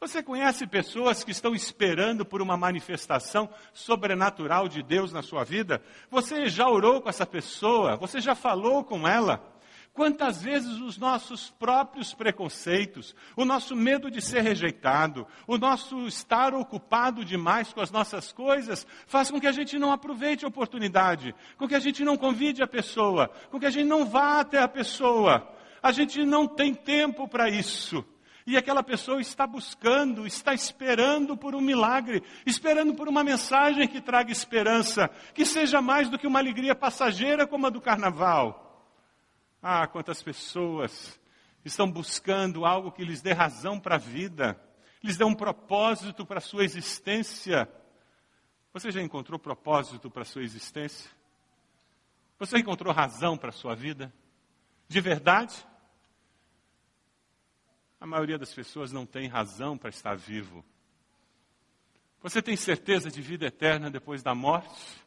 Você 0.00 0.22
conhece 0.22 0.64
pessoas 0.64 1.24
que 1.24 1.32
estão 1.32 1.56
esperando 1.56 2.24
por 2.24 2.40
uma 2.40 2.56
manifestação 2.56 3.50
sobrenatural 3.72 4.68
de 4.68 4.80
Deus 4.80 5.12
na 5.12 5.22
sua 5.22 5.42
vida? 5.42 5.82
Você 6.08 6.48
já 6.48 6.68
orou 6.68 7.02
com 7.02 7.08
essa 7.08 7.26
pessoa? 7.26 7.96
Você 7.96 8.20
já 8.20 8.36
falou 8.36 8.84
com 8.84 9.08
ela? 9.08 9.42
Quantas 9.92 10.40
vezes 10.40 10.78
os 10.78 10.98
nossos 10.98 11.50
próprios 11.50 12.14
preconceitos, 12.14 13.12
o 13.36 13.44
nosso 13.44 13.74
medo 13.74 14.08
de 14.08 14.22
ser 14.22 14.42
rejeitado, 14.42 15.26
o 15.48 15.58
nosso 15.58 16.06
estar 16.06 16.54
ocupado 16.54 17.24
demais 17.24 17.72
com 17.72 17.80
as 17.80 17.90
nossas 17.90 18.30
coisas, 18.30 18.86
faz 19.08 19.32
com 19.32 19.40
que 19.40 19.48
a 19.48 19.52
gente 19.52 19.80
não 19.80 19.90
aproveite 19.90 20.44
a 20.44 20.48
oportunidade, 20.48 21.34
com 21.56 21.66
que 21.66 21.74
a 21.74 21.80
gente 21.80 22.04
não 22.04 22.16
convide 22.16 22.62
a 22.62 22.68
pessoa, 22.68 23.32
com 23.50 23.58
que 23.58 23.66
a 23.66 23.70
gente 23.70 23.88
não 23.88 24.06
vá 24.06 24.38
até 24.38 24.62
a 24.62 24.68
pessoa. 24.68 25.52
A 25.82 25.90
gente 25.90 26.24
não 26.24 26.46
tem 26.46 26.72
tempo 26.72 27.26
para 27.26 27.50
isso. 27.50 28.04
E 28.48 28.56
aquela 28.56 28.82
pessoa 28.82 29.20
está 29.20 29.46
buscando, 29.46 30.26
está 30.26 30.54
esperando 30.54 31.36
por 31.36 31.54
um 31.54 31.60
milagre, 31.60 32.22
esperando 32.46 32.94
por 32.94 33.06
uma 33.06 33.22
mensagem 33.22 33.86
que 33.86 34.00
traga 34.00 34.32
esperança, 34.32 35.10
que 35.34 35.44
seja 35.44 35.82
mais 35.82 36.08
do 36.08 36.18
que 36.18 36.26
uma 36.26 36.38
alegria 36.38 36.74
passageira 36.74 37.46
como 37.46 37.66
a 37.66 37.70
do 37.70 37.78
carnaval. 37.78 38.90
Ah, 39.62 39.86
quantas 39.86 40.22
pessoas 40.22 41.20
estão 41.62 41.92
buscando 41.92 42.64
algo 42.64 42.90
que 42.90 43.04
lhes 43.04 43.20
dê 43.20 43.34
razão 43.34 43.78
para 43.78 43.96
a 43.96 43.98
vida, 43.98 44.58
lhes 45.04 45.18
dê 45.18 45.24
um 45.24 45.34
propósito 45.34 46.24
para 46.24 46.38
a 46.38 46.40
sua 46.40 46.64
existência. 46.64 47.70
Você 48.72 48.90
já 48.90 49.02
encontrou 49.02 49.38
propósito 49.38 50.10
para 50.10 50.22
a 50.22 50.24
sua 50.24 50.42
existência? 50.42 51.10
Você 52.38 52.56
encontrou 52.56 52.94
razão 52.94 53.36
para 53.36 53.50
a 53.50 53.52
sua 53.52 53.74
vida? 53.74 54.10
De 54.88 55.02
verdade? 55.02 55.54
A 58.00 58.06
maioria 58.06 58.38
das 58.38 58.54
pessoas 58.54 58.92
não 58.92 59.04
tem 59.04 59.26
razão 59.26 59.76
para 59.76 59.90
estar 59.90 60.16
vivo. 60.16 60.64
Você 62.22 62.40
tem 62.40 62.56
certeza 62.56 63.10
de 63.10 63.20
vida 63.20 63.46
eterna 63.46 63.90
depois 63.90 64.22
da 64.22 64.34
morte? 64.34 65.04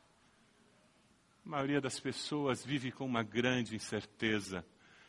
A 1.46 1.50
maioria 1.50 1.80
das 1.80 2.00
pessoas 2.00 2.66
vive 2.66 2.92
com 2.92 3.06
uma 3.06 3.24
grande 3.24 3.76
incerteza. 3.76 4.66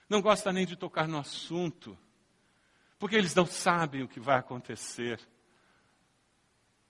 Não 0.09 0.21
gosta 0.21 0.53
nem 0.53 0.65
de 0.65 0.77
tocar 0.77 1.09
no 1.09 1.19
assunto, 1.19 1.99
porque 2.99 3.17
eles 3.17 3.35
não 3.35 3.47
sabem 3.47 4.03
o 4.03 4.09
que 4.09 4.21
vai 4.21 4.39
acontecer. 4.39 5.21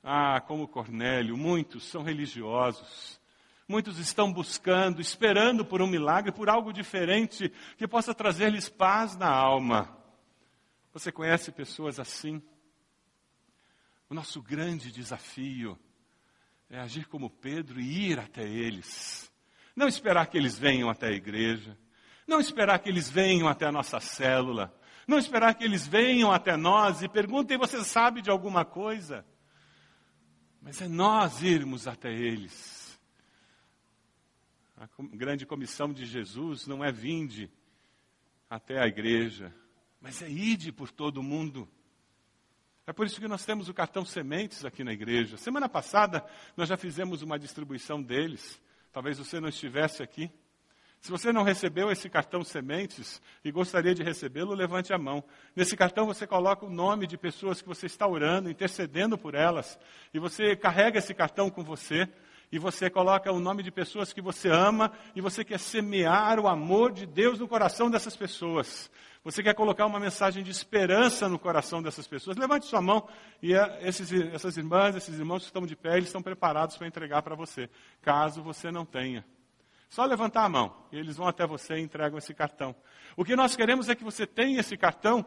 Ah, 0.03 0.41
como 0.41 0.69
Cornélio, 0.69 1.37
muitos 1.37 1.87
são 1.87 2.03
religiosos. 2.03 3.21
Muitos 3.67 3.99
estão 3.99 4.33
buscando, 4.33 5.01
esperando 5.01 5.65
por 5.65 5.81
um 5.81 5.87
milagre, 5.87 6.33
por 6.33 6.51
algo 6.51 6.73
diferente 6.73 7.51
que 7.79 7.89
possa 7.89 8.15
trazer-lhes 8.15 8.69
paz 8.69 9.17
na 9.17 9.31
alma. 9.31 10.02
Você 10.93 11.11
conhece 11.11 11.51
pessoas 11.51 11.99
assim? 11.99 12.43
O 14.11 14.15
nosso 14.15 14.43
grande 14.43 14.93
desafio 14.93 15.79
é 16.69 16.79
agir 16.79 17.07
como 17.07 17.31
Pedro 17.31 17.81
e 17.81 18.11
ir 18.11 18.19
até 18.19 18.43
eles. 18.43 19.33
Não 19.75 19.89
esperar 19.89 20.27
que 20.27 20.37
eles 20.37 20.59
venham 20.59 20.91
até 20.91 21.09
a 21.09 21.13
igreja. 21.13 21.79
Não 22.27 22.39
esperar 22.39 22.79
que 22.79 22.89
eles 22.89 23.09
venham 23.09 23.49
até 23.49 23.67
a 23.67 23.73
nossa 23.73 24.01
célula. 24.01 24.75
Não 25.07 25.19
esperar 25.19 25.55
que 25.55 25.65
eles 25.65 25.87
venham 25.87 26.31
até 26.31 26.57
nós 26.57 27.03
e 27.03 27.09
perguntem: 27.09 27.57
você 27.57 27.83
sabe 27.83 28.21
de 28.21 28.31
alguma 28.31 28.65
coisa? 28.65 29.27
Mas 30.61 30.81
é 30.81 30.89
nós 30.89 31.43
irmos 31.43 31.89
até 31.89 32.13
eles. 32.13 33.01
A 34.77 34.89
grande 35.15 35.47
comissão 35.47 35.93
de 35.93 36.05
Jesus 36.05 36.67
não 36.67 36.85
é 36.85 36.93
vinde 36.93 37.51
até 38.49 38.81
a 38.81 38.87
igreja, 38.87 39.55
mas 40.03 40.21
é 40.21 40.29
ide 40.29 40.73
por 40.73 40.91
todo 40.91 41.23
mundo. 41.23 41.69
É 42.85 42.93
por 42.93 43.07
isso 43.07 43.21
que 43.21 43.29
nós 43.29 43.45
temos 43.45 43.69
o 43.69 43.75
cartão 43.75 44.05
Sementes 44.05 44.65
aqui 44.65 44.83
na 44.83 44.93
igreja. 44.93 45.37
Semana 45.37 45.69
passada 45.69 46.25
nós 46.57 46.69
já 46.69 46.77
fizemos 46.77 47.23
uma 47.23 47.39
distribuição 47.39 48.03
deles. 48.03 48.61
Talvez 48.93 49.17
você 49.17 49.41
não 49.41 49.49
estivesse 49.49 50.03
aqui. 50.03 50.31
Se 51.01 51.11
você 51.11 51.33
não 51.33 51.43
recebeu 51.43 51.91
esse 51.91 52.09
cartão 52.09 52.45
sementes 52.45 53.21
e 53.45 53.51
gostaria 53.51 53.95
de 53.95 54.03
recebê-lo, 54.03 54.55
levante 54.55 54.93
a 54.93 54.99
mão. 54.99 55.25
Nesse 55.55 55.77
cartão 55.77 56.07
você 56.07 56.27
coloca 56.27 56.65
o 56.65 56.71
nome 56.71 57.07
de 57.07 57.17
pessoas 57.17 57.61
que 57.61 57.67
você 57.67 57.87
está 57.87 58.07
orando, 58.07 58.51
intercedendo 58.51 59.19
por 59.19 59.35
elas. 59.35 59.79
E 60.15 60.19
você 60.19 60.55
carrega 60.55 60.99
esse 60.99 61.15
cartão 61.15 61.51
com 61.51 61.65
você. 61.65 62.09
E 62.53 62.59
você 62.59 62.91
coloca 62.91 63.33
o 63.33 63.41
nome 63.41 63.63
de 63.63 63.73
pessoas 63.73 64.13
que 64.13 64.21
você 64.21 64.49
ama. 64.49 64.93
E 65.15 65.21
você 65.21 65.45
quer 65.45 65.59
semear 65.59 66.39
o 66.39 66.47
amor 66.47 66.93
de 66.93 67.05
Deus 67.07 67.39
no 67.41 67.49
coração 67.49 67.91
dessas 67.91 68.17
pessoas. 68.17 68.89
Você 69.25 69.41
quer 69.41 69.55
colocar 69.55 69.87
uma 69.87 70.01
mensagem 70.01 70.43
de 70.43 70.51
esperança 70.51 71.29
no 71.29 71.39
coração 71.39 71.81
dessas 71.81 72.09
pessoas? 72.09 72.37
Levante 72.37 72.67
sua 72.67 72.83
mão 72.83 73.09
e 73.41 73.55
é, 73.55 73.79
esses, 73.87 74.11
essas 74.13 74.57
irmãs, 74.57 74.97
esses 74.97 75.17
irmãos 75.17 75.43
que 75.43 75.47
estão 75.47 75.65
de 75.65 75.77
pé, 75.77 75.93
eles 75.97 76.09
estão 76.09 76.21
preparados 76.21 76.77
para 76.77 76.89
entregar 76.89 77.23
para 77.23 77.37
você, 77.37 77.71
caso 78.01 78.43
você 78.43 78.73
não 78.73 78.85
tenha. 78.85 79.25
Só 79.89 80.05
levantar 80.05 80.45
a 80.45 80.49
mão 80.49 80.75
e 80.91 80.99
eles 80.99 81.17
vão 81.17 81.29
até 81.29 81.47
você 81.47 81.75
e 81.75 81.83
entregam 81.83 82.19
esse 82.19 82.35
cartão. 82.35 82.75
O 83.17 83.25
que 83.25 83.37
nós 83.37 83.55
queremos 83.55 83.89
é 83.89 83.95
que 83.95 84.03
você 84.03 84.27
tenha 84.27 84.59
esse 84.59 84.77
cartão 84.77 85.25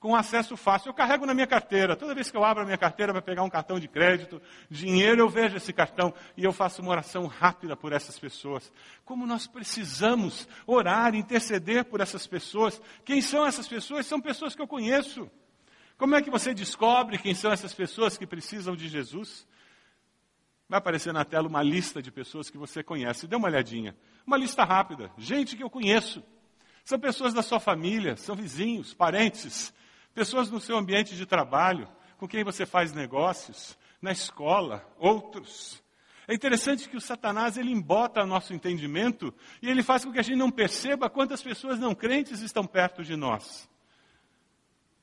com 0.00 0.16
acesso 0.16 0.56
fácil. 0.56 0.88
Eu 0.88 0.94
carrego 0.94 1.26
na 1.26 1.34
minha 1.34 1.46
carteira. 1.46 1.94
Toda 1.94 2.14
vez 2.14 2.30
que 2.30 2.36
eu 2.36 2.42
abro 2.42 2.62
a 2.62 2.66
minha 2.66 2.78
carteira 2.78 3.12
para 3.12 3.20
pegar 3.20 3.42
um 3.42 3.50
cartão 3.50 3.78
de 3.78 3.86
crédito, 3.86 4.40
dinheiro, 4.70 5.20
eu 5.20 5.28
vejo 5.28 5.58
esse 5.58 5.72
cartão 5.74 6.12
e 6.36 6.42
eu 6.42 6.52
faço 6.52 6.80
uma 6.80 6.90
oração 6.90 7.26
rápida 7.26 7.76
por 7.76 7.92
essas 7.92 8.18
pessoas. 8.18 8.72
Como 9.04 9.26
nós 9.26 9.46
precisamos 9.46 10.48
orar, 10.66 11.14
interceder 11.14 11.84
por 11.84 12.00
essas 12.00 12.26
pessoas. 12.26 12.80
Quem 13.04 13.20
são 13.20 13.46
essas 13.46 13.68
pessoas? 13.68 14.06
São 14.06 14.20
pessoas 14.20 14.54
que 14.54 14.62
eu 14.62 14.66
conheço. 14.66 15.30
Como 15.98 16.14
é 16.14 16.22
que 16.22 16.30
você 16.30 16.54
descobre 16.54 17.18
quem 17.18 17.34
são 17.34 17.52
essas 17.52 17.74
pessoas 17.74 18.16
que 18.16 18.26
precisam 18.26 18.74
de 18.74 18.88
Jesus? 18.88 19.46
Vai 20.66 20.78
aparecer 20.78 21.12
na 21.12 21.26
tela 21.26 21.46
uma 21.46 21.62
lista 21.62 22.00
de 22.00 22.10
pessoas 22.10 22.48
que 22.48 22.56
você 22.56 22.82
conhece. 22.82 23.26
Dê 23.26 23.36
uma 23.36 23.48
olhadinha. 23.48 23.94
Uma 24.26 24.38
lista 24.38 24.64
rápida. 24.64 25.10
Gente 25.18 25.56
que 25.56 25.62
eu 25.62 25.68
conheço. 25.68 26.22
São 26.84 26.98
pessoas 26.98 27.34
da 27.34 27.42
sua 27.42 27.60
família, 27.60 28.16
são 28.16 28.34
vizinhos, 28.34 28.94
parentes, 28.94 29.74
pessoas 30.14 30.50
no 30.50 30.60
seu 30.60 30.76
ambiente 30.76 31.16
de 31.16 31.26
trabalho, 31.26 31.88
com 32.18 32.28
quem 32.28 32.44
você 32.44 32.66
faz 32.66 32.92
negócios, 32.92 33.78
na 34.00 34.12
escola, 34.12 34.86
outros. 34.98 35.82
É 36.28 36.34
interessante 36.34 36.88
que 36.88 36.96
o 36.96 37.00
Satanás 37.00 37.56
ele 37.56 37.72
embota 37.72 38.24
nosso 38.24 38.54
entendimento 38.54 39.34
e 39.60 39.68
ele 39.68 39.82
faz 39.82 40.04
com 40.04 40.12
que 40.12 40.18
a 40.18 40.22
gente 40.22 40.36
não 40.36 40.50
perceba 40.50 41.10
quantas 41.10 41.42
pessoas 41.42 41.78
não 41.78 41.94
crentes 41.94 42.40
estão 42.40 42.66
perto 42.66 43.02
de 43.02 43.16
nós. 43.16 43.68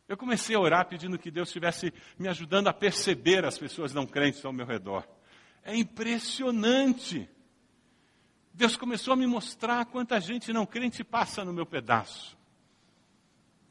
Eu 0.08 0.16
comecei 0.16 0.56
a 0.56 0.60
orar 0.60 0.88
pedindo 0.88 1.20
que 1.20 1.30
Deus 1.30 1.50
estivesse 1.50 1.94
me 2.18 2.30
ajudando 2.30 2.70
a 2.70 2.74
perceber 2.74 3.44
as 3.44 3.58
pessoas 3.58 3.94
não 3.94 4.06
crentes 4.06 4.44
ao 4.46 4.54
meu 4.54 4.66
redor. 4.66 5.06
É 5.64 5.76
impressionante. 5.76 7.30
Deus 8.54 8.78
começou 8.78 9.14
a 9.14 9.18
me 9.18 9.28
mostrar 9.28 9.86
quanta 9.86 10.22
gente 10.22 10.54
não 10.54 10.66
crente 10.66 11.04
passa 11.04 11.44
no 11.44 11.52
meu 11.52 11.66
pedaço. 11.66 12.37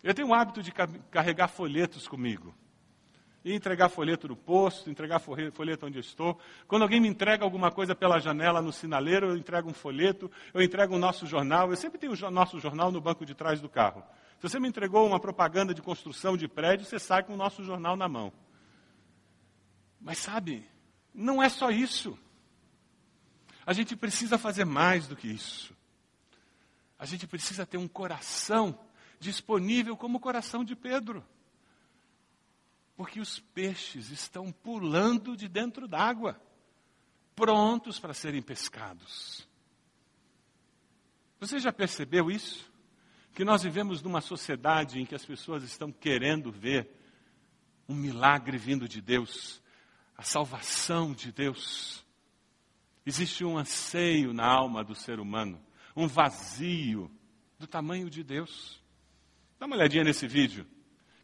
Eu 0.06 0.14
tenho 0.14 0.28
o 0.28 0.34
hábito 0.34 0.62
de 0.62 0.70
carregar 1.10 1.48
folhetos 1.48 2.06
comigo. 2.06 2.54
E 3.44 3.52
entregar 3.52 3.88
folheto 3.88 4.28
no 4.28 4.36
posto, 4.36 4.88
entregar 4.88 5.18
folheto 5.18 5.84
onde 5.84 5.98
eu 5.98 6.00
estou. 6.00 6.38
Quando 6.68 6.82
alguém 6.82 7.00
me 7.00 7.08
entrega 7.08 7.42
alguma 7.42 7.72
coisa 7.72 7.92
pela 7.92 8.20
janela 8.20 8.62
no 8.62 8.72
sinaleiro, 8.72 9.30
eu 9.30 9.36
entrego 9.36 9.68
um 9.68 9.74
folheto, 9.74 10.30
eu 10.54 10.62
entrego 10.62 10.94
o 10.94 10.98
nosso 10.98 11.26
jornal. 11.26 11.70
Eu 11.70 11.76
sempre 11.76 11.98
tenho 11.98 12.12
o 12.12 12.30
nosso 12.30 12.60
jornal 12.60 12.92
no 12.92 13.00
banco 13.00 13.26
de 13.26 13.34
trás 13.34 13.60
do 13.60 13.68
carro. 13.68 14.04
Se 14.36 14.48
você 14.48 14.60
me 14.60 14.68
entregou 14.68 15.04
uma 15.04 15.18
propaganda 15.18 15.74
de 15.74 15.82
construção 15.82 16.36
de 16.36 16.46
prédio, 16.46 16.86
você 16.86 17.00
sai 17.00 17.24
com 17.24 17.34
o 17.34 17.36
nosso 17.36 17.64
jornal 17.64 17.96
na 17.96 18.08
mão. 18.08 18.32
Mas 20.00 20.18
sabe, 20.18 20.64
não 21.12 21.42
é 21.42 21.48
só 21.48 21.68
isso. 21.68 22.16
A 23.66 23.72
gente 23.72 23.96
precisa 23.96 24.38
fazer 24.38 24.64
mais 24.64 25.08
do 25.08 25.16
que 25.16 25.26
isso. 25.26 25.74
A 26.96 27.04
gente 27.04 27.26
precisa 27.26 27.66
ter 27.66 27.76
um 27.76 27.88
coração 27.88 28.85
disponível 29.18 29.96
como 29.96 30.18
o 30.18 30.20
coração 30.20 30.64
de 30.64 30.74
Pedro. 30.74 31.24
Porque 32.96 33.20
os 33.20 33.38
peixes 33.38 34.10
estão 34.10 34.50
pulando 34.50 35.36
de 35.36 35.48
dentro 35.48 35.86
d'água, 35.86 36.40
prontos 37.34 37.98
para 37.98 38.14
serem 38.14 38.40
pescados. 38.40 39.46
Você 41.38 41.58
já 41.58 41.72
percebeu 41.72 42.30
isso? 42.30 42.70
que 43.36 43.44
nós 43.44 43.62
vivemos 43.62 44.00
numa 44.00 44.22
sociedade 44.22 44.98
em 44.98 45.04
que 45.04 45.14
as 45.14 45.22
pessoas 45.22 45.62
estão 45.62 45.92
querendo 45.92 46.50
ver 46.50 46.90
um 47.86 47.94
milagre 47.94 48.56
vindo 48.56 48.88
de 48.88 49.02
Deus, 49.02 49.60
a 50.16 50.22
salvação 50.22 51.12
de 51.12 51.30
Deus. 51.30 52.02
Existe 53.04 53.44
um 53.44 53.58
anseio 53.58 54.32
na 54.32 54.46
alma 54.46 54.82
do 54.82 54.94
ser 54.94 55.20
humano, 55.20 55.62
um 55.94 56.08
vazio 56.08 57.10
do 57.58 57.66
tamanho 57.66 58.08
de 58.08 58.24
Deus. 58.24 58.82
Dá 59.58 59.64
uma 59.64 59.74
olhadinha 59.76 60.04
nesse 60.04 60.28
vídeo, 60.28 60.66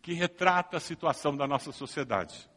que 0.00 0.14
retrata 0.14 0.78
a 0.78 0.80
situação 0.80 1.36
da 1.36 1.46
nossa 1.46 1.70
sociedade. 1.70 2.48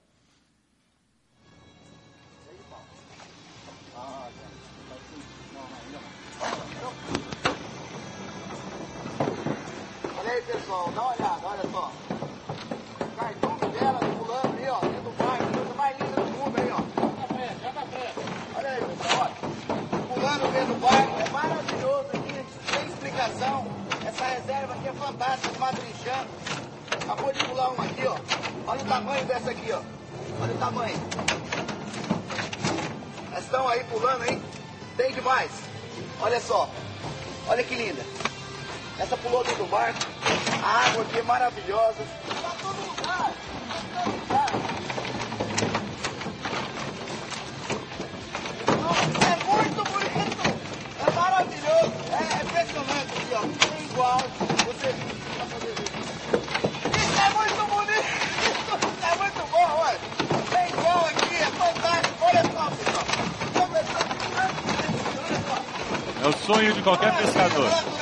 Olha 10.18 10.32
aí, 10.32 10.42
pessoal, 10.44 10.92
dá 10.94 11.02
uma 11.02 11.14
olhada, 11.14 11.46
olha 11.46 11.70
só. 11.70 11.92
Cartão 13.18 13.58
dela 13.58 14.00
pulando 14.00 14.58
ali, 14.58 14.68
ó, 14.70 14.80
dentro 14.80 15.04
do 15.04 15.18
barco, 15.18 15.54
coisa 15.58 15.74
mais 15.74 16.00
linda 16.00 16.16
do 16.16 16.32
mundo 16.32 16.58
aí, 16.58 16.72
ó. 16.72 16.80
Olha 18.58 18.70
aí, 18.70 18.80
pessoal, 18.86 19.20
olha. 19.22 19.36
Pulando 20.14 20.54
dentro 20.54 20.74
do 20.74 20.80
barco, 20.80 21.20
é 21.20 21.30
maravilhoso 21.30 22.08
aqui, 22.14 22.46
sem 22.72 22.88
explicação. 22.88 23.85
Essa 24.16 24.28
reserva 24.28 24.74
aqui 24.76 24.88
é 24.88 24.94
fantástica, 24.94 25.60
madrinchando. 25.60 26.30
Acabou 27.04 27.34
de 27.34 27.44
pular 27.44 27.70
uma 27.72 27.84
aqui, 27.84 28.08
ó. 28.08 28.16
Olha 28.66 28.82
o 28.82 28.86
tamanho 28.86 29.26
dessa 29.26 29.52
aqui, 29.52 29.72
ó. 29.74 29.82
Olha 30.42 30.54
o 30.54 30.58
tamanho. 30.58 30.98
Elas 33.30 33.44
estão 33.44 33.68
aí 33.68 33.84
pulando, 33.84 34.26
hein? 34.26 34.42
Tem 34.96 35.12
demais. 35.12 35.52
Olha 36.22 36.40
só. 36.40 36.70
Olha 37.50 37.62
que 37.62 37.76
linda. 37.76 38.02
Essa 38.98 39.18
pulou 39.18 39.44
dentro 39.44 39.66
do 39.66 39.70
barco. 39.70 40.00
A 40.64 40.88
água 40.88 41.02
aqui 41.04 41.20
é 41.20 41.24
maravilhosa. 41.24 42.08
Tá 42.42 42.52
todo 42.62 42.88
lugar. 42.88 43.34
Tá 43.68 44.02
todo 44.02 44.16
lugar. 44.16 44.50
Nossa, 48.82 49.26
é 49.28 49.36
muito 49.44 49.84
bonito. 49.92 50.40
É 51.06 51.12
maravilhoso. 51.12 51.65
É 51.76 52.44
impressionante 52.44 53.12
aqui, 53.18 53.34
ó. 53.34 53.44
Igual. 53.92 54.20
Você 54.66 54.90
pra 55.36 55.46
fazer 55.46 55.74
isso. 55.74 56.00
Isso 56.98 57.20
é 57.22 57.30
muito 57.38 57.62
bonito. 57.70 58.10
Isso 58.42 58.74
é 59.04 59.16
muito 59.18 59.42
bom, 59.52 59.68
olha. 59.80 60.00
Tem 60.50 60.66
igual 60.70 61.02
aqui. 61.06 61.36
É 61.36 61.46
fantástico. 61.46 62.16
Olha 62.22 62.44
só, 62.44 62.64
pessoal. 62.72 63.06
É 66.24 66.28
o 66.28 66.34
sonho 66.46 66.74
de 66.74 66.82
qualquer 66.82 67.16
pescador. 67.18 67.95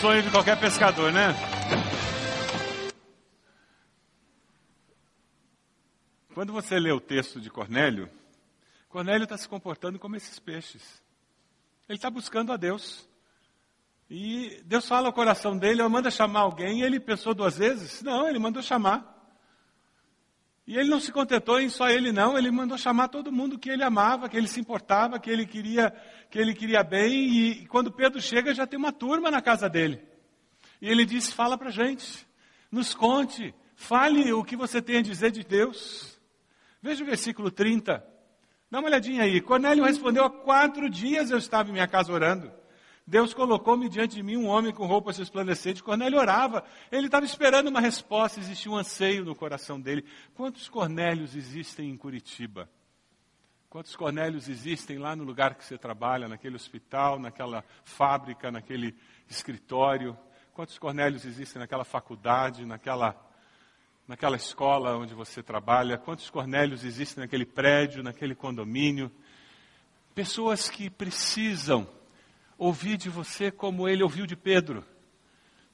Sonho 0.00 0.22
de 0.22 0.30
qualquer 0.30 0.58
pescador, 0.58 1.12
né? 1.12 1.34
Quando 6.34 6.52
você 6.52 6.78
lê 6.78 6.90
o 6.90 7.00
texto 7.00 7.40
de 7.40 7.50
Cornélio, 7.50 8.08
Cornélio 8.88 9.24
está 9.24 9.36
se 9.36 9.48
comportando 9.48 9.98
como 9.98 10.16
esses 10.16 10.38
peixes. 10.38 11.02
Ele 11.88 11.98
está 11.98 12.10
buscando 12.10 12.52
a 12.52 12.56
Deus. 12.56 13.06
E 14.08 14.62
Deus 14.64 14.86
fala 14.86 15.08
ao 15.08 15.12
coração 15.12 15.56
dele, 15.56 15.82
ele 15.82 15.88
manda 15.88 16.10
chamar 16.10 16.40
alguém, 16.40 16.80
e 16.80 16.82
ele 16.82 16.98
pensou 17.00 17.34
duas 17.34 17.56
vezes? 17.56 18.02
Não, 18.02 18.28
ele 18.28 18.38
mandou 18.38 18.62
chamar. 18.62 19.12
E 20.66 20.76
ele 20.76 20.88
não 20.88 21.00
se 21.00 21.10
contentou 21.10 21.60
em 21.60 21.68
só 21.68 21.90
ele 21.90 22.12
não, 22.12 22.38
ele 22.38 22.50
mandou 22.50 22.78
chamar 22.78 23.08
todo 23.08 23.32
mundo 23.32 23.58
que 23.58 23.68
ele 23.68 23.82
amava, 23.82 24.28
que 24.28 24.36
ele 24.36 24.46
se 24.46 24.60
importava, 24.60 25.18
que 25.18 25.28
ele 25.28 25.44
queria, 25.44 25.92
que 26.32 26.38
ele 26.38 26.54
queria 26.54 26.82
bem, 26.82 27.28
e 27.28 27.66
quando 27.66 27.92
Pedro 27.92 28.18
chega 28.18 28.54
já 28.54 28.66
tem 28.66 28.78
uma 28.78 28.90
turma 28.90 29.30
na 29.30 29.42
casa 29.42 29.68
dele. 29.68 30.00
E 30.80 30.88
ele 30.88 31.04
disse: 31.04 31.34
"Fala 31.34 31.58
pra 31.58 31.70
gente, 31.70 32.26
nos 32.70 32.94
conte, 32.94 33.54
fale 33.76 34.32
o 34.32 34.42
que 34.42 34.56
você 34.56 34.80
tem 34.80 34.96
a 34.96 35.02
dizer 35.02 35.30
de 35.30 35.44
Deus". 35.44 36.18
Veja 36.80 37.04
o 37.04 37.06
versículo 37.06 37.50
30. 37.50 38.02
Dá 38.70 38.78
uma 38.78 38.88
olhadinha 38.88 39.24
aí. 39.24 39.42
Cornélio 39.42 39.84
respondeu: 39.84 40.24
"Há 40.24 40.30
quatro 40.30 40.88
dias 40.88 41.30
eu 41.30 41.36
estava 41.36 41.68
em 41.68 41.72
minha 41.72 41.86
casa 41.86 42.10
orando. 42.10 42.50
Deus 43.06 43.34
colocou-me 43.34 43.90
diante 43.90 44.14
de 44.14 44.22
mim 44.22 44.38
um 44.38 44.46
homem 44.46 44.72
com 44.72 44.86
roupas 44.86 45.18
resplandecentes. 45.18 45.82
Cornélio 45.82 46.18
orava. 46.18 46.64
Ele 46.90 47.06
estava 47.06 47.26
esperando 47.26 47.68
uma 47.68 47.80
resposta, 47.80 48.40
existia 48.40 48.72
um 48.72 48.76
anseio 48.76 49.22
no 49.22 49.34
coração 49.34 49.78
dele. 49.78 50.06
Quantos 50.32 50.66
Cornélios 50.66 51.36
existem 51.36 51.90
em 51.90 51.96
Curitiba? 51.96 52.70
Quantos 53.72 53.96
Cornélios 53.96 54.50
existem 54.50 54.98
lá 54.98 55.16
no 55.16 55.24
lugar 55.24 55.54
que 55.54 55.64
você 55.64 55.78
trabalha, 55.78 56.28
naquele 56.28 56.56
hospital, 56.56 57.18
naquela 57.18 57.64
fábrica, 57.82 58.50
naquele 58.50 58.94
escritório? 59.30 60.14
Quantos 60.52 60.76
Cornélios 60.76 61.24
existem 61.24 61.58
naquela 61.58 61.82
faculdade, 61.82 62.66
naquela, 62.66 63.16
naquela 64.06 64.36
escola 64.36 64.98
onde 64.98 65.14
você 65.14 65.42
trabalha? 65.42 65.96
Quantos 65.96 66.28
Cornélios 66.28 66.84
existem 66.84 67.24
naquele 67.24 67.46
prédio, 67.46 68.02
naquele 68.02 68.34
condomínio? 68.34 69.10
Pessoas 70.14 70.68
que 70.68 70.90
precisam 70.90 71.88
ouvir 72.58 72.98
de 72.98 73.08
você 73.08 73.50
como 73.50 73.88
ele 73.88 74.02
ouviu 74.02 74.26
de 74.26 74.36
Pedro, 74.36 74.84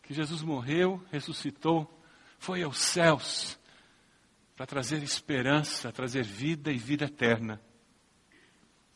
que 0.04 0.14
Jesus 0.14 0.40
morreu, 0.40 1.04
ressuscitou, 1.10 2.00
foi 2.38 2.62
aos 2.62 2.78
céus 2.78 3.58
para 4.54 4.66
trazer 4.66 5.02
esperança, 5.02 5.90
trazer 5.90 6.22
vida 6.22 6.70
e 6.70 6.78
vida 6.78 7.06
eterna. 7.06 7.60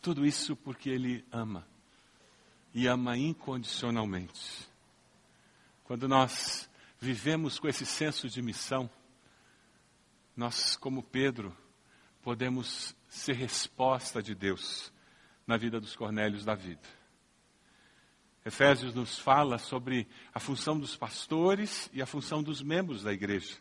Tudo 0.03 0.27
isso 0.27 0.57
porque 0.57 0.91
ele 0.91 1.25
ama 1.31 1.65
e 2.75 2.88
ama 2.88 3.17
incondicionalmente. 3.17 4.69
Quando 5.85 6.09
nós 6.09 6.69
vivemos 6.99 7.61
com 7.61 7.69
esse 7.69 7.87
senso 7.87 8.29
de 8.29 8.43
missão, 8.43 8.91
nós, 10.37 10.75
como 10.75 11.05
Pedro, 11.05 11.57
podemos 12.21 12.97
ser 13.07 13.37
resposta 13.37 14.21
de 14.21 14.35
Deus 14.35 14.93
na 15.47 15.57
vida 15.57 15.79
dos 15.79 15.95
Cornélios 15.95 16.45
da 16.45 16.57
vida. 16.57 16.88
Efésios 18.45 18.93
nos 18.95 19.21
fala 19.21 19.57
sobre 19.57 20.09
a 20.35 20.41
função 20.41 20.77
dos 20.77 20.97
pastores 20.97 21.88
e 21.93 22.03
a 22.03 22.07
função 22.07 22.43
dos 22.43 22.61
membros 22.61 23.05
da 23.05 23.12
igreja. 23.12 23.57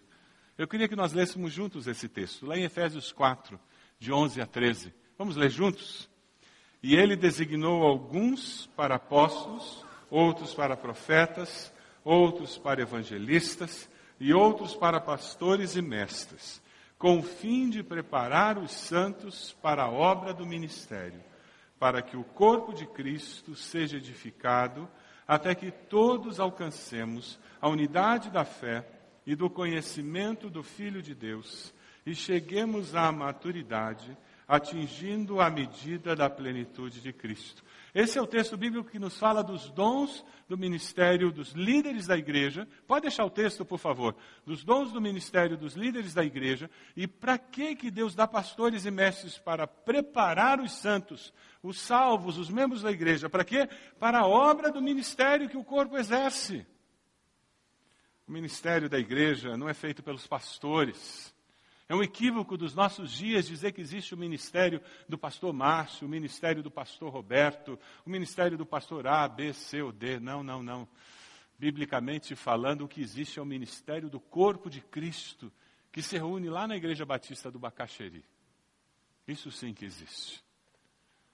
Eu 0.58 0.68
queria 0.68 0.88
que 0.88 0.96
nós 0.96 1.14
lêssemos 1.14 1.54
juntos 1.54 1.86
esse 1.86 2.10
texto, 2.10 2.48
lá 2.48 2.58
em 2.58 2.64
Efésios 2.64 3.12
4, 3.12 3.60
de 4.00 4.12
11 4.12 4.42
a 4.42 4.48
13. 4.48 4.92
Vamos 5.20 5.36
ler 5.36 5.52
juntos? 5.52 6.10
E 6.84 6.96
ele 6.96 7.16
designou 7.16 7.84
alguns 7.84 8.68
para 8.76 8.96
apóstolos, 8.96 9.86
outros 10.10 10.54
para 10.54 10.76
profetas, 10.76 11.72
outros 12.04 12.58
para 12.58 12.82
evangelistas 12.82 13.90
e 14.20 14.34
outros 14.34 14.76
para 14.76 15.00
pastores 15.00 15.76
e 15.76 15.82
mestres, 15.82 16.62
com 16.98 17.20
o 17.20 17.24
fim 17.24 17.70
de 17.70 17.84
preparar 17.84 18.58
os 18.58 18.72
santos 18.72 19.56
para 19.62 19.84
a 19.84 19.92
obra 19.92 20.34
do 20.34 20.46
ministério, 20.46 21.22
para 21.80 22.02
que 22.02 22.18
o 22.18 22.24
corpo 22.24 22.74
de 22.74 22.86
Cristo 22.86 23.56
seja 23.56 23.98
edificado 23.98 24.88
até 25.28 25.56
que 25.56 25.72
todos 25.72 26.40
alcancemos 26.40 27.40
a 27.62 27.70
unidade 27.70 28.30
da 28.30 28.44
fé 28.44 28.86
e 29.26 29.36
do 29.36 29.50
conhecimento 29.50 30.50
do 30.50 30.64
Filho 30.64 31.02
de 31.02 31.16
Deus 31.16 31.74
e 32.06 32.16
cheguemos 32.16 32.96
à 32.96 33.12
maturidade, 33.12 34.18
atingindo 34.52 35.40
a 35.40 35.50
medida 35.50 36.14
da 36.14 36.30
plenitude 36.30 37.00
de 37.00 37.14
Cristo. 37.14 37.64
Esse 37.96 38.20
é 38.20 38.22
o 38.22 38.28
texto 38.28 38.58
bíblico 38.58 38.90
que 38.90 39.00
nos 39.00 39.18
fala 39.18 39.42
dos 39.42 39.70
dons 39.70 40.26
do 40.50 40.58
ministério 40.58 41.32
dos 41.32 41.54
líderes 41.54 42.06
da 42.06 42.18
igreja. 42.18 42.68
Pode 42.86 43.04
deixar 43.04 43.24
o 43.24 43.30
texto, 43.30 43.64
por 43.64 43.80
favor. 43.80 44.14
Dos 44.46 44.66
dons 44.66 44.92
do 44.92 45.00
ministério 45.00 45.56
dos 45.56 45.74
líderes 45.76 46.14
da 46.14 46.26
igreja. 46.26 46.70
E 46.98 47.08
para 47.08 47.38
que 47.38 47.78
que 47.78 47.90
Deus 47.90 48.14
dá 48.14 48.28
pastores 48.28 48.86
e 48.86 48.92
mestres 48.92 49.38
para 49.38 49.66
preparar 49.66 50.60
os 50.60 50.74
santos, 50.74 51.34
os 51.64 51.80
salvos, 51.80 52.38
os 52.38 52.50
membros 52.50 52.82
da 52.82 52.92
igreja? 52.92 53.30
Para 53.30 53.46
quê? 53.46 53.70
Para 54.02 54.20
a 54.20 54.28
obra 54.28 54.70
do 54.70 54.82
ministério 54.82 55.48
que 55.48 55.58
o 55.58 55.64
corpo 55.64 55.98
exerce. 55.98 56.68
O 58.28 58.32
ministério 58.34 58.90
da 58.90 59.00
igreja 59.00 59.56
não 59.56 59.70
é 59.70 59.74
feito 59.74 60.04
pelos 60.04 60.28
pastores. 60.28 61.34
É 61.92 61.94
um 61.94 62.02
equívoco 62.02 62.56
dos 62.56 62.74
nossos 62.74 63.12
dias 63.12 63.46
dizer 63.46 63.74
que 63.74 63.82
existe 63.82 64.14
o 64.14 64.18
ministério 64.18 64.82
do 65.10 65.18
pastor 65.18 65.52
Márcio, 65.52 66.08
o 66.08 66.10
ministério 66.10 66.64
do 66.64 66.72
pastor 66.72 67.12
Roberto, 67.12 67.78
o 68.06 68.10
ministério 68.10 68.58
do 68.58 68.66
pastor 68.66 69.06
A, 69.06 69.28
B, 69.28 69.52
C 69.52 69.82
ou 69.82 69.92
D. 69.92 70.18
Não, 70.18 70.42
não, 70.42 70.64
não. 70.64 70.88
Biblicamente 71.60 72.34
falando, 72.34 72.86
o 72.86 72.88
que 72.88 73.02
existe 73.02 73.40
é 73.40 73.42
o 73.42 73.46
ministério 73.46 74.10
do 74.10 74.22
corpo 74.22 74.70
de 74.70 74.80
Cristo, 74.80 75.52
que 75.92 76.02
se 76.02 76.18
reúne 76.18 76.50
lá 76.50 76.66
na 76.66 76.78
Igreja 76.78 77.06
Batista 77.06 77.52
do 77.52 77.60
Bacaxeri. 77.60 78.24
Isso 79.28 79.52
sim 79.52 79.74
que 79.74 79.84
existe. 79.84 80.42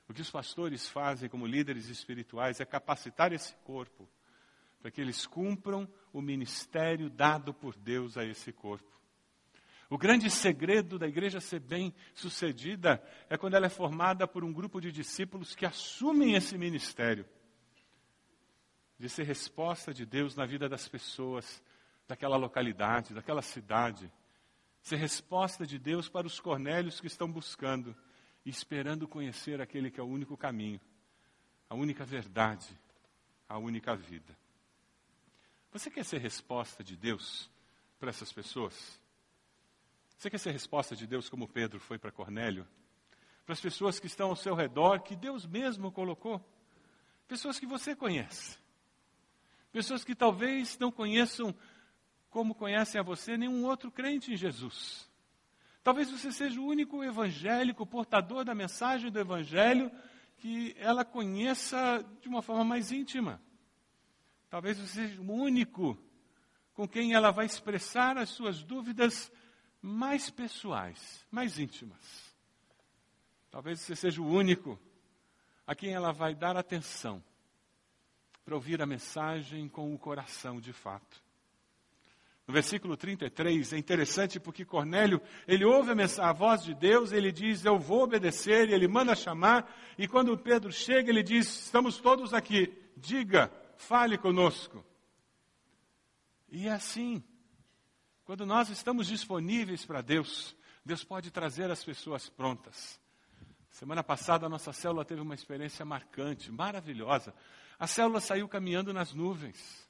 O 0.09 0.13
que 0.13 0.21
os 0.23 0.31
pastores 0.31 0.89
fazem 0.89 1.29
como 1.29 1.45
líderes 1.45 1.87
espirituais 1.87 2.59
é 2.59 2.65
capacitar 2.65 3.31
esse 3.31 3.53
corpo 3.57 4.09
para 4.81 4.89
que 4.89 5.01
eles 5.01 5.27
cumpram 5.27 5.87
o 6.11 6.19
ministério 6.19 7.11
dado 7.11 7.53
por 7.53 7.75
Deus 7.75 8.17
a 8.17 8.25
esse 8.25 8.51
corpo. 8.51 8.97
O 9.89 9.97
grande 9.97 10.29
segredo 10.29 10.99
da 10.99 11.07
igreja 11.07 11.39
ser 11.39 11.59
bem 11.59 11.93
sucedida 12.13 13.01
é 13.29 13.37
quando 13.37 13.53
ela 13.53 13.67
é 13.67 13.69
formada 13.69 14.27
por 14.27 14.43
um 14.43 14.51
grupo 14.51 14.81
de 14.81 14.91
discípulos 14.91 15.55
que 15.55 15.65
assumem 15.65 16.35
esse 16.35 16.57
ministério 16.57 17.25
de 18.99 19.07
ser 19.07 19.23
resposta 19.23 19.93
de 19.93 20.05
Deus 20.05 20.35
na 20.35 20.45
vida 20.45 20.67
das 20.67 20.87
pessoas 20.87 21.63
daquela 22.07 22.35
localidade, 22.35 23.13
daquela 23.13 23.41
cidade. 23.41 24.11
Ser 24.81 24.95
resposta 24.95 25.65
de 25.65 25.77
Deus 25.77 26.09
para 26.09 26.25
os 26.25 26.39
cornélios 26.39 26.99
que 26.99 27.07
estão 27.07 27.31
buscando 27.31 27.95
e 28.45 28.49
esperando 28.49 29.07
conhecer 29.07 29.61
aquele 29.61 29.91
que 29.91 29.99
é 29.99 30.03
o 30.03 30.07
único 30.07 30.35
caminho, 30.35 30.79
a 31.69 31.75
única 31.75 32.05
verdade, 32.05 32.67
a 33.47 33.57
única 33.57 33.95
vida. 33.95 34.35
Você 35.71 35.91
quer 35.91 36.05
ser 36.05 36.19
resposta 36.19 36.83
de 36.83 36.95
Deus 36.95 37.51
para 37.99 38.09
essas 38.09 38.31
pessoas? 38.31 38.99
Você 40.17 40.31
quer 40.31 40.39
ser 40.39 40.51
resposta 40.51 40.95
de 40.95 41.05
Deus 41.05 41.29
como 41.29 41.47
Pedro 41.47 41.79
foi 41.79 41.99
para 41.99 42.11
Cornélio? 42.11 42.67
Para 43.45 43.53
as 43.53 43.61
pessoas 43.61 43.99
que 43.99 44.07
estão 44.07 44.29
ao 44.29 44.35
seu 44.35 44.55
redor, 44.55 45.01
que 45.01 45.15
Deus 45.15 45.45
mesmo 45.45 45.91
colocou. 45.91 46.43
Pessoas 47.27 47.59
que 47.59 47.67
você 47.67 47.95
conhece. 47.95 48.57
Pessoas 49.71 50.03
que 50.03 50.15
talvez 50.15 50.77
não 50.79 50.91
conheçam 50.91 51.53
como 52.31 52.55
conhecem 52.55 52.99
a 52.99 53.03
você 53.03 53.37
nenhum 53.37 53.63
outro 53.65 53.91
crente 53.91 54.33
em 54.33 54.35
Jesus. 54.35 55.07
Talvez 55.83 56.09
você 56.09 56.31
seja 56.31 56.59
o 56.59 56.65
único 56.65 57.03
evangélico, 57.03 57.85
portador 57.85 58.43
da 58.43 58.55
mensagem 58.55 59.11
do 59.11 59.19
evangelho, 59.19 59.91
que 60.37 60.75
ela 60.79 61.05
conheça 61.05 62.03
de 62.21 62.27
uma 62.27 62.41
forma 62.41 62.63
mais 62.63 62.91
íntima. 62.91 63.39
Talvez 64.49 64.79
você 64.79 65.07
seja 65.07 65.21
o 65.21 65.31
único 65.31 65.97
com 66.73 66.87
quem 66.87 67.13
ela 67.13 67.31
vai 67.31 67.45
expressar 67.45 68.17
as 68.17 68.29
suas 68.29 68.63
dúvidas 68.63 69.31
mais 69.87 70.29
pessoais, 70.29 71.25
mais 71.31 71.57
íntimas. 71.57 72.35
Talvez 73.49 73.79
você 73.79 73.95
seja 73.95 74.21
o 74.21 74.27
único 74.27 74.79
a 75.65 75.73
quem 75.73 75.93
ela 75.93 76.11
vai 76.11 76.35
dar 76.35 76.57
atenção 76.57 77.23
para 78.43 78.55
ouvir 78.55 78.81
a 78.81 78.85
mensagem 78.85 79.67
com 79.67 79.93
o 79.93 79.97
coração 79.97 80.59
de 80.59 80.73
fato. 80.73 81.23
No 82.45 82.53
versículo 82.53 82.95
33 82.95 83.73
é 83.73 83.77
interessante 83.77 84.39
porque 84.39 84.63
Cornélio, 84.63 85.21
ele 85.45 85.65
ouve 85.65 85.91
a, 86.21 86.31
voz 86.31 86.63
de 86.63 86.73
Deus, 86.73 87.11
ele 87.11 87.31
diz, 87.31 87.65
eu 87.65 87.77
vou 87.77 88.03
obedecer, 88.03 88.69
e 88.69 88.73
ele 88.73 88.87
manda 88.87 89.15
chamar, 89.15 89.69
e 89.97 90.07
quando 90.07 90.37
Pedro 90.37 90.71
chega, 90.71 91.09
ele 91.09 91.23
diz, 91.23 91.65
estamos 91.65 91.97
todos 91.97 92.33
aqui, 92.33 92.73
diga, 92.95 93.51
fale 93.75 94.17
conosco. 94.17 94.85
E 96.49 96.67
é 96.67 96.71
assim, 96.71 97.21
quando 98.27 98.45
nós 98.45 98.67
estamos 98.67 99.07
disponíveis 99.07 99.85
para 99.85 100.01
Deus, 100.01 100.53
Deus 100.83 101.01
pode 101.01 101.31
trazer 101.31 101.71
as 101.71 101.81
pessoas 101.81 102.27
prontas. 102.27 102.99
Semana 103.69 104.03
passada 104.03 104.45
a 104.45 104.49
nossa 104.49 104.73
célula 104.73 105.05
teve 105.05 105.21
uma 105.21 105.33
experiência 105.33 105.85
marcante, 105.85 106.51
maravilhosa. 106.51 107.33
A 107.79 107.87
célula 107.87 108.19
saiu 108.19 108.45
caminhando 108.49 108.91
nas 108.91 109.13
nuvens. 109.13 109.89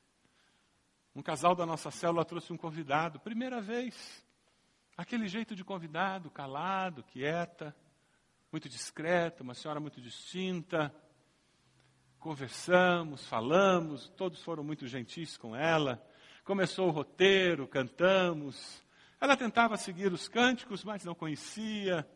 Um 1.15 1.23
casal 1.23 1.55
da 1.55 1.65
nossa 1.65 1.89
célula 1.89 2.23
trouxe 2.23 2.53
um 2.53 2.57
convidado, 2.57 3.19
primeira 3.19 3.59
vez. 3.59 4.23
Aquele 4.95 5.27
jeito 5.27 5.55
de 5.55 5.63
convidado, 5.63 6.29
calado, 6.29 7.01
quieta, 7.01 7.75
muito 8.51 8.69
discreto, 8.69 9.41
uma 9.41 9.55
senhora 9.55 9.79
muito 9.79 9.99
distinta. 9.99 10.93
Conversamos, 12.19 13.25
falamos, 13.25 14.09
todos 14.09 14.43
foram 14.43 14.63
muito 14.63 14.85
gentis 14.85 15.37
com 15.37 15.55
ela. 15.55 16.06
Começou 16.47 16.87
o 16.87 16.91
roteiro, 16.91 17.67
cantamos. 17.67 18.81
Ela 19.19 19.35
tentava 19.35 19.75
seguir 19.75 20.13
os 20.13 20.29
cânticos, 20.29 20.81
mas 20.81 21.03
não 21.03 21.13
conhecia. 21.13 22.07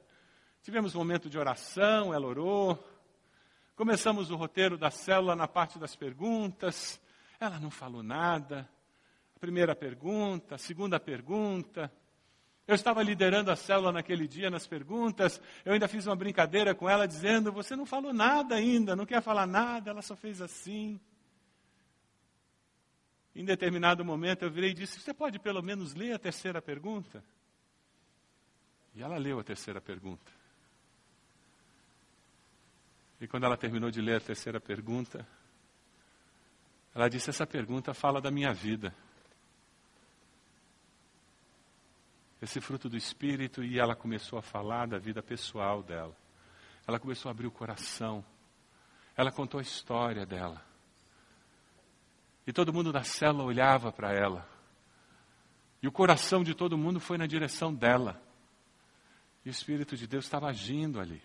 Tivemos 0.64 0.96
um 0.96 1.00
momento 1.00 1.30
de 1.30 1.38
oração, 1.38 2.14
ela 2.14 2.26
orou. 2.26 2.82
Começamos 3.76 4.32
o 4.32 4.38
roteiro 4.38 4.78
da 4.78 4.90
célula 4.90 5.36
na 5.36 5.50
parte 5.50 5.78
das 5.78 5.98
perguntas. 5.98 6.98
Ela 7.42 7.60
não 7.60 7.70
falou 7.70 8.02
nada. 8.02 8.70
A 9.36 9.40
primeira 9.40 9.76
pergunta, 9.76 10.56
a 10.56 10.58
segunda 10.58 10.98
pergunta. 10.98 11.92
Eu 12.66 12.76
estava 12.76 13.04
liderando 13.04 13.52
a 13.52 13.58
célula 13.58 13.92
naquele 13.92 14.30
dia 14.30 14.50
nas 14.50 14.66
perguntas. 14.66 15.42
Eu 15.66 15.74
ainda 15.74 15.90
fiz 15.90 16.08
uma 16.08 16.16
brincadeira 16.16 16.74
com 16.74 16.90
ela 16.90 17.06
dizendo: 17.06 17.52
Você 17.52 17.76
não 17.76 17.86
falou 17.86 18.14
nada 18.14 18.56
ainda, 18.56 18.96
não 18.96 19.06
quer 19.06 19.22
falar 19.22 19.46
nada. 19.46 19.90
Ela 19.90 20.02
só 20.02 20.16
fez 20.16 20.42
assim. 20.42 21.02
Em 23.42 23.44
determinado 23.44 24.06
momento 24.06 24.44
eu 24.44 24.52
virei 24.52 24.70
e 24.70 24.74
disse: 24.76 25.00
Você 25.00 25.16
pode 25.16 25.40
pelo 25.40 25.64
menos 25.64 25.96
ler 25.96 26.14
a 26.14 26.20
terceira 26.20 26.62
pergunta? 26.62 27.24
E 28.94 29.02
ela 29.02 29.18
leu 29.18 29.40
a 29.40 29.44
terceira 29.44 29.82
pergunta. 29.82 30.32
E 33.20 33.28
quando 33.28 33.46
ela 33.46 33.58
terminou 33.58 33.90
de 33.90 34.00
ler 34.00 34.18
a 34.18 34.22
terceira 34.22 34.62
pergunta, 34.62 35.28
ela 36.94 37.10
disse: 37.10 37.32
Essa 37.32 37.48
pergunta 37.48 37.96
fala 37.96 38.22
da 38.22 38.30
minha 38.30 38.54
vida. 38.54 38.94
Esse 42.40 42.62
fruto 42.62 42.88
do 42.88 42.96
Espírito, 42.96 43.64
e 43.64 43.80
ela 43.80 43.96
começou 43.96 44.38
a 44.38 44.44
falar 44.44 44.88
da 44.88 45.00
vida 45.00 45.24
pessoal 45.24 45.82
dela. 45.82 46.16
Ela 46.88 47.00
começou 47.00 47.30
a 47.30 47.32
abrir 47.32 47.48
o 47.48 47.52
coração. 47.52 48.24
Ela 49.18 49.32
contou 49.32 49.60
a 49.60 49.64
história 49.64 50.28
dela. 50.28 50.71
E 52.46 52.54
todo 52.54 52.74
mundo 52.74 52.92
da 52.92 53.04
célula 53.04 53.44
olhava 53.44 53.92
para 53.92 54.14
ela. 54.14 54.48
E 55.82 55.88
o 55.88 55.92
coração 55.92 56.44
de 56.44 56.54
todo 56.54 56.78
mundo 56.78 57.00
foi 57.00 57.18
na 57.18 57.26
direção 57.26 57.74
dela. 57.74 58.22
E 59.46 59.50
o 59.50 59.52
Espírito 59.52 59.96
de 59.96 60.08
Deus 60.08 60.26
estava 60.26 60.48
agindo 60.48 61.00
ali. 61.00 61.22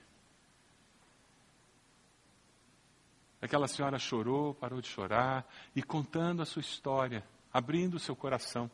Aquela 3.40 3.68
senhora 3.68 3.98
chorou, 3.98 4.54
parou 4.54 4.80
de 4.80 4.88
chorar 4.88 5.46
e 5.74 5.82
contando 5.82 6.42
a 6.42 6.46
sua 6.46 6.60
história, 6.60 7.24
abrindo 7.52 7.94
o 7.94 8.00
seu 8.00 8.16
coração. 8.16 8.70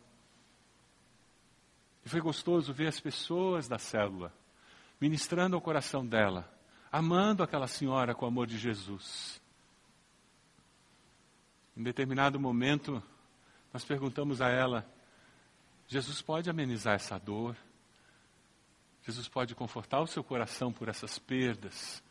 E 2.05 2.09
foi 2.09 2.21
gostoso 2.21 2.73
ver 2.73 2.89
as 2.89 3.01
pessoas 3.01 3.69
da 3.69 3.79
célula 3.79 4.33
ministrando 5.03 5.57
ao 5.57 5.61
coração 5.61 6.07
dela, 6.07 6.49
amando 6.93 7.43
aquela 7.43 7.67
senhora 7.67 8.15
com 8.15 8.25
o 8.25 8.29
amor 8.29 8.47
de 8.47 8.57
Jesus. 8.57 9.42
Em 11.77 11.83
determinado 11.83 12.39
momento, 12.39 13.03
nós 13.73 13.85
perguntamos 13.85 14.41
a 14.41 14.49
ela: 14.49 14.87
Jesus 15.87 16.21
pode 16.21 16.49
amenizar 16.49 16.95
essa 16.95 17.19
dor? 17.19 17.57
Jesus 19.03 19.29
pode 19.29 19.55
confortar 19.55 20.01
o 20.01 20.07
seu 20.07 20.23
coração 20.23 20.73
por 20.73 20.89
essas 20.89 21.19
perdas? 21.19 22.03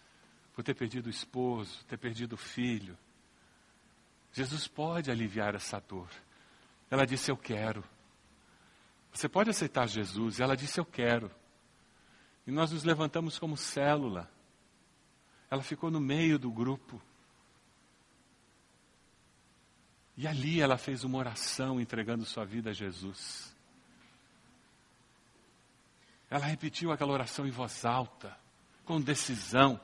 por 0.53 0.63
ter 0.63 0.73
perdido 0.73 1.07
o 1.07 1.09
esposo, 1.09 1.83
ter 1.85 1.97
perdido 1.97 2.33
o 2.33 2.37
filho. 2.37 2.97
Jesus 4.33 4.67
pode 4.67 5.11
aliviar 5.11 5.55
essa 5.55 5.79
dor. 5.79 6.09
Ela 6.89 7.05
disse: 7.05 7.31
Eu 7.31 7.37
quero. 7.37 7.83
Você 9.11 9.27
pode 9.27 9.49
aceitar 9.49 9.87
Jesus? 9.87 10.39
Ela 10.39 10.55
disse: 10.55 10.79
Eu 10.79 10.85
quero. 10.85 11.31
E 12.45 12.51
nós 12.51 12.71
nos 12.71 12.83
levantamos 12.83 13.37
como 13.37 13.57
célula. 13.57 14.29
Ela 15.49 15.61
ficou 15.61 15.91
no 15.91 15.99
meio 15.99 16.39
do 16.39 16.51
grupo. 16.51 17.01
E 20.21 20.27
ali 20.27 20.61
ela 20.61 20.77
fez 20.77 21.03
uma 21.03 21.17
oração 21.17 21.81
entregando 21.81 22.25
sua 22.25 22.45
vida 22.45 22.69
a 22.69 22.73
Jesus. 22.73 23.51
Ela 26.29 26.45
repetiu 26.45 26.91
aquela 26.91 27.11
oração 27.11 27.47
em 27.47 27.49
voz 27.49 27.83
alta, 27.85 28.37
com 28.85 29.01
decisão. 29.01 29.81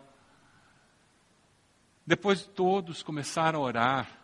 Depois 2.06 2.46
todos 2.46 3.02
começaram 3.02 3.62
a 3.62 3.64
orar, 3.64 4.20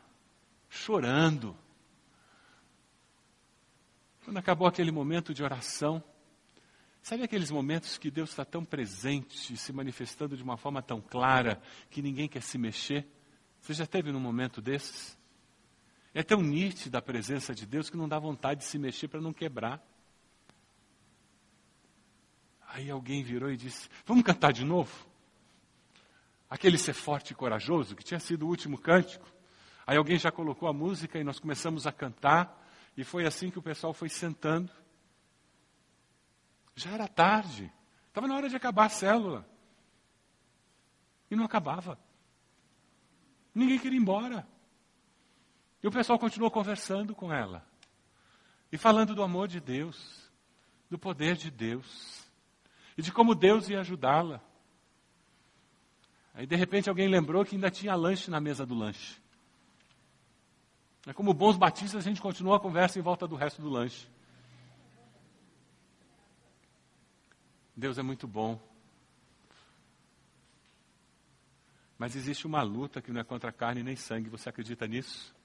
chorando. 0.70 1.58
Quando 4.24 4.38
acabou 4.38 4.68
aquele 4.68 4.92
momento 4.92 5.34
de 5.34 5.44
oração, 5.44 6.04
sabe 7.02 7.24
aqueles 7.24 7.50
momentos 7.50 7.98
que 7.98 8.12
Deus 8.12 8.30
está 8.30 8.46
tão 8.46 8.64
presente, 8.64 9.58
se 9.58 9.74
manifestando 9.74 10.38
de 10.38 10.44
uma 10.44 10.58
forma 10.58 10.80
tão 10.84 11.02
clara, 11.02 11.60
que 11.90 12.04
ninguém 12.04 12.28
quer 12.30 12.44
se 12.44 12.60
mexer? 12.60 13.04
Você 13.64 13.74
já 13.74 13.88
teve 13.88 14.12
num 14.12 14.20
momento 14.20 14.62
desses? 14.62 15.23
É 16.14 16.22
tão 16.22 16.42
nítida 16.42 17.00
a 17.00 17.02
presença 17.02 17.56
de 17.56 17.66
Deus 17.66 17.90
que 17.90 17.98
não 17.98 18.08
dá 18.08 18.20
vontade 18.20 18.60
de 18.60 18.66
se 18.66 18.78
mexer 18.78 19.08
para 19.08 19.20
não 19.20 19.34
quebrar. 19.34 19.82
Aí 22.68 22.90
alguém 22.90 23.24
virou 23.24 23.52
e 23.52 23.58
disse: 23.58 23.90
Vamos 24.06 24.24
cantar 24.24 24.54
de 24.54 24.64
novo? 24.64 24.92
Aquele 26.50 26.78
ser 26.78 26.94
forte 26.94 27.32
e 27.32 27.36
corajoso, 27.36 27.96
que 27.96 28.04
tinha 28.04 28.20
sido 28.20 28.46
o 28.46 28.50
último 28.50 28.78
cântico. 28.78 29.26
Aí 29.88 29.98
alguém 29.98 30.20
já 30.20 30.32
colocou 30.32 30.70
a 30.70 30.74
música 30.74 31.18
e 31.18 31.24
nós 31.24 31.40
começamos 31.40 31.88
a 31.88 31.92
cantar. 31.92 32.62
E 32.96 33.04
foi 33.04 33.26
assim 33.26 33.50
que 33.50 33.58
o 33.58 33.64
pessoal 33.64 33.92
foi 33.92 34.08
sentando. 34.08 34.72
Já 36.76 36.92
era 36.92 37.08
tarde. 37.08 37.72
Estava 38.08 38.28
na 38.28 38.36
hora 38.36 38.50
de 38.50 38.56
acabar 38.56 38.86
a 38.86 38.90
célula. 38.90 39.48
E 41.30 41.36
não 41.36 41.44
acabava. 41.44 41.98
Ninguém 43.54 43.80
queria 43.80 43.98
ir 43.98 44.02
embora. 44.02 44.48
E 45.84 45.88
o 45.88 45.92
pessoal 45.92 46.18
continuou 46.18 46.50
conversando 46.50 47.14
com 47.14 47.32
ela. 47.32 47.62
E 48.72 48.78
falando 48.78 49.14
do 49.14 49.22
amor 49.22 49.50
de 49.50 49.60
Deus, 49.60 50.32
do 50.90 50.98
poder 50.98 51.36
de 51.36 51.52
Deus. 51.52 52.26
E 52.98 53.02
de 53.02 53.12
como 53.12 53.36
Deus 53.36 53.68
ia 53.68 53.82
ajudá-la. 53.82 54.42
Aí 56.34 56.48
de 56.48 56.56
repente 56.56 56.88
alguém 56.88 57.10
lembrou 57.10 57.44
que 57.44 57.56
ainda 57.56 57.70
tinha 57.70 57.94
lanche 57.96 58.32
na 58.32 58.40
mesa 58.40 58.66
do 58.66 58.74
lanche. 58.74 59.22
É 61.06 61.12
como 61.12 61.34
bons 61.34 61.58
batistas, 61.58 62.06
a 62.06 62.10
gente 62.10 62.22
continua 62.22 62.56
a 62.56 62.60
conversa 62.62 62.98
em 62.98 63.02
volta 63.02 63.28
do 63.28 63.36
resto 63.36 63.62
do 63.62 63.70
lanche. 63.70 64.08
Deus 67.76 67.98
é 67.98 68.02
muito 68.02 68.26
bom. 68.26 68.58
Mas 71.98 72.16
existe 72.16 72.48
uma 72.48 72.62
luta 72.62 73.02
que 73.02 73.12
não 73.12 73.20
é 73.20 73.24
contra 73.24 73.52
carne 73.52 73.84
nem 73.84 73.98
sangue. 73.98 74.30
Você 74.30 74.48
acredita 74.48 74.88
nisso? 74.88 75.36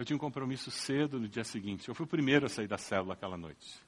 Eu 0.00 0.04
tinha 0.06 0.16
um 0.16 0.18
compromisso 0.18 0.70
cedo 0.70 1.20
no 1.20 1.28
dia 1.28 1.44
seguinte. 1.44 1.86
Eu 1.86 1.94
fui 1.94 2.06
o 2.06 2.08
primeiro 2.08 2.46
a 2.46 2.48
sair 2.48 2.66
da 2.66 2.78
célula 2.78 3.12
aquela 3.12 3.36
noite. 3.36 3.78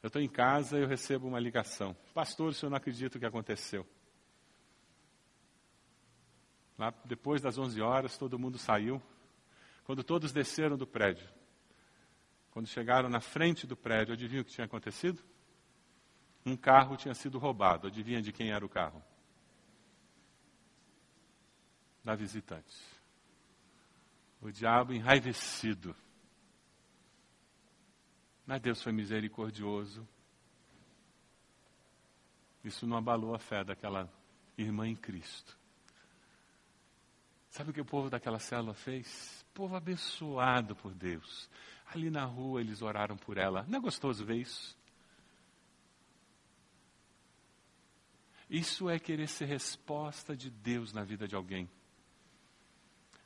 Eu 0.00 0.06
estou 0.06 0.22
em 0.22 0.28
casa 0.28 0.78
e 0.78 0.82
eu 0.82 0.86
recebo 0.86 1.26
uma 1.26 1.40
ligação. 1.40 1.96
Pastor, 2.14 2.50
o 2.50 2.54
senhor 2.54 2.70
não 2.70 2.76
acredita 2.76 3.16
o 3.16 3.20
que 3.20 3.26
aconteceu. 3.26 3.84
Lá, 6.78 6.94
depois 7.04 7.42
das 7.42 7.58
11 7.58 7.80
horas, 7.82 8.16
todo 8.16 8.38
mundo 8.38 8.56
saiu. 8.56 9.02
Quando 9.82 10.04
todos 10.04 10.30
desceram 10.30 10.76
do 10.76 10.86
prédio, 10.86 11.28
quando 12.52 12.68
chegaram 12.68 13.08
na 13.08 13.20
frente 13.20 13.66
do 13.66 13.76
prédio, 13.76 14.14
adivinha 14.14 14.42
o 14.42 14.44
que 14.44 14.52
tinha 14.52 14.66
acontecido? 14.66 15.20
Um 16.46 16.56
carro 16.56 16.96
tinha 16.96 17.14
sido 17.14 17.36
roubado. 17.36 17.88
Adivinha 17.88 18.22
de 18.22 18.30
quem 18.30 18.52
era 18.52 18.64
o 18.64 18.68
carro? 18.68 19.02
Da 22.04 22.14
visitante. 22.14 22.93
O 24.44 24.52
diabo 24.52 24.92
enraivecido. 24.92 25.96
Mas 28.46 28.60
Deus 28.60 28.82
foi 28.82 28.92
misericordioso. 28.92 30.06
Isso 32.62 32.86
não 32.86 32.98
abalou 32.98 33.34
a 33.34 33.38
fé 33.38 33.64
daquela 33.64 34.06
irmã 34.58 34.86
em 34.86 34.94
Cristo. 34.94 35.58
Sabe 37.48 37.70
o 37.70 37.72
que 37.72 37.80
o 37.80 37.86
povo 37.86 38.10
daquela 38.10 38.38
célula 38.38 38.74
fez? 38.74 39.46
Povo 39.54 39.76
abençoado 39.76 40.76
por 40.76 40.92
Deus. 40.92 41.48
Ali 41.86 42.10
na 42.10 42.26
rua 42.26 42.60
eles 42.60 42.82
oraram 42.82 43.16
por 43.16 43.38
ela. 43.38 43.64
Não 43.66 43.78
é 43.78 43.80
gostoso 43.80 44.26
ver 44.26 44.36
isso? 44.36 44.76
Isso 48.50 48.90
é 48.90 48.98
querer 48.98 49.26
ser 49.26 49.46
resposta 49.46 50.36
de 50.36 50.50
Deus 50.50 50.92
na 50.92 51.02
vida 51.02 51.26
de 51.26 51.34
alguém. 51.34 51.66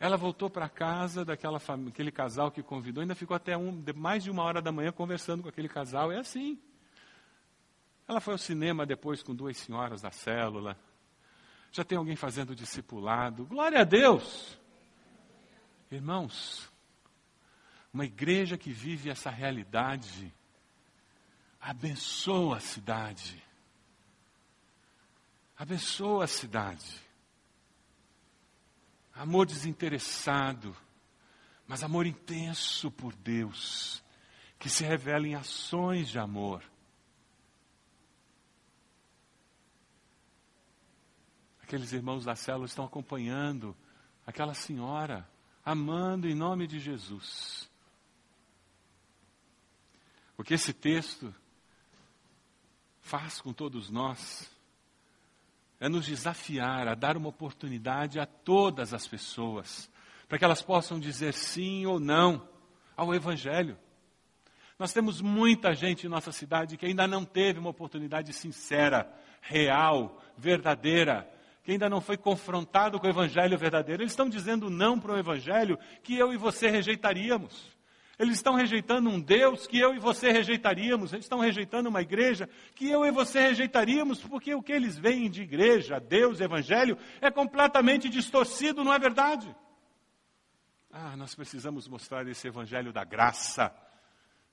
Ela 0.01 0.17
voltou 0.17 0.49
para 0.49 0.69
casa 0.69 1.25
daquela 1.25 1.61
aquele 1.89 2.13
casal 2.13 2.51
que 2.51 2.63
convidou, 2.63 3.01
ainda 3.01 3.15
ficou 3.15 3.37
até 3.37 3.57
um, 3.57 3.85
mais 3.97 4.23
de 4.23 4.31
uma 4.31 4.43
hora 4.43 4.63
da 4.63 4.71
manhã 4.71 4.93
conversando 4.93 5.43
com 5.43 5.49
aquele 5.49 5.69
casal. 5.69 6.13
É 6.13 6.19
assim. 6.19 6.59
Ela 8.07 8.21
foi 8.21 8.35
ao 8.35 8.39
cinema 8.39 8.87
depois 8.87 9.23
com 9.23 9.35
duas 9.35 9.57
senhoras 9.57 10.01
da 10.01 10.11
célula 10.11 10.77
já 11.71 11.85
tem 11.85 11.99
alguém 11.99 12.17
fazendo 12.17 12.55
discipulado. 12.55 13.45
Glória 13.47 13.81
a 13.81 13.85
Deus! 13.85 14.59
Irmãos, 15.91 16.71
uma 17.93 18.05
igreja 18.05 18.59
que 18.59 18.71
vive 18.71 19.11
essa 19.11 19.31
realidade 19.31 20.33
abençoa 21.61 22.59
a 22.59 22.61
cidade. 22.61 23.43
Abençoa 25.57 26.25
a 26.25 26.29
cidade. 26.29 27.08
Amor 29.19 29.47
desinteressado, 29.47 30.77
mas 31.67 31.83
amor 31.83 32.07
intenso 32.07 32.89
por 32.89 33.13
Deus, 33.17 34.01
que 34.61 34.71
se 34.71 34.85
revela 34.85 35.27
em 35.27 35.35
ações 35.35 36.09
de 36.09 36.21
amor. 36.21 36.63
Aqueles 41.61 41.93
irmãos 41.93 42.25
da 42.25 42.37
célula 42.37 42.67
estão 42.67 42.85
acompanhando 42.85 43.77
aquela 44.25 44.55
senhora, 44.55 45.29
amando 45.65 46.29
em 46.29 46.35
nome 46.35 46.69
de 46.69 46.79
Jesus. 46.79 47.69
O 50.37 50.45
que 50.45 50.55
esse 50.55 50.73
texto 50.73 51.35
faz 53.01 53.41
com 53.41 53.53
todos 53.53 53.91
nós 53.91 54.49
é 55.81 55.89
nos 55.89 56.07
desafiar 56.07 56.89
a 56.89 56.95
dar 56.95 57.17
uma 57.17 57.29
oportunidade 57.29 58.19
a 58.19 58.27
todas 58.27 58.93
as 58.93 59.07
pessoas, 59.07 59.91
para 60.29 60.39
que 60.39 60.45
elas 60.45 60.63
possam 60.63 60.99
dizer 60.99 61.35
sim 61.35 61.87
ou 61.87 62.01
não 62.01 62.49
ao 62.97 63.15
Evangelho. 63.15 63.79
Nós 64.79 64.93
temos 64.93 65.21
muita 65.21 65.75
gente 65.75 66.07
em 66.07 66.11
nossa 66.11 66.33
cidade 66.33 66.77
que 66.77 66.87
ainda 66.87 67.07
não 67.07 67.25
teve 67.25 67.59
uma 67.59 67.71
oportunidade 67.71 68.33
sincera, 68.33 69.13
real, 69.41 70.23
verdadeira 70.37 71.29
que 71.69 71.73
ainda 71.73 71.91
não 71.91 72.01
foi 72.01 72.17
confrontado 72.17 72.99
com 72.99 73.07
o 73.07 73.11
Evangelho 73.11 73.59
verdadeiro. 73.59 74.01
Eles 74.01 74.13
estão 74.13 74.27
dizendo 74.27 74.71
não 74.71 74.99
para 74.99 75.13
o 75.13 75.19
Evangelho 75.19 75.79
que 76.03 76.17
eu 76.17 76.33
e 76.33 76.37
você 76.39 76.71
rejeitaríamos. 76.71 77.77
Eles 78.19 78.37
estão 78.37 78.55
rejeitando 78.55 79.09
um 79.09 79.21
Deus 79.21 79.67
que 79.67 79.79
eu 79.79 79.95
e 79.95 79.99
você 79.99 80.33
rejeitaríamos. 80.33 81.13
Eles 81.13 81.25
estão 81.25 81.39
rejeitando 81.39 81.89
uma 81.89 82.03
igreja 82.03 82.49
que 82.75 82.89
eu 82.89 83.05
e 83.05 83.11
você 83.11 83.41
rejeitaríamos, 83.41 84.21
porque 84.21 84.55
o 84.55 84.63
que 84.63 84.73
eles 84.73 84.99
veem 84.99 85.31
de 85.31 85.43
igreja, 85.43 86.01
Deus, 86.01 86.41
Evangelho, 86.41 86.99
é 87.21 87.31
completamente 87.31 88.09
distorcido, 88.09 88.83
não 88.83 88.93
é 88.93 88.99
verdade? 88.99 89.55
Ah, 90.91 91.17
nós 91.17 91.35
precisamos 91.35 91.87
mostrar 91.87 92.27
esse 92.27 92.49
Evangelho 92.49 92.93
da 92.93 93.05
graça, 93.05 93.73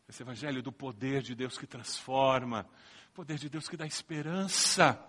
esse 0.07 0.21
Evangelho 0.21 0.61
do 0.61 0.71
poder 0.71 1.23
de 1.23 1.33
Deus 1.33 1.57
que 1.57 1.65
transforma, 1.65 2.67
poder 3.13 3.37
de 3.37 3.49
Deus 3.49 3.67
que 3.67 3.77
dá 3.77 3.87
esperança 3.87 5.03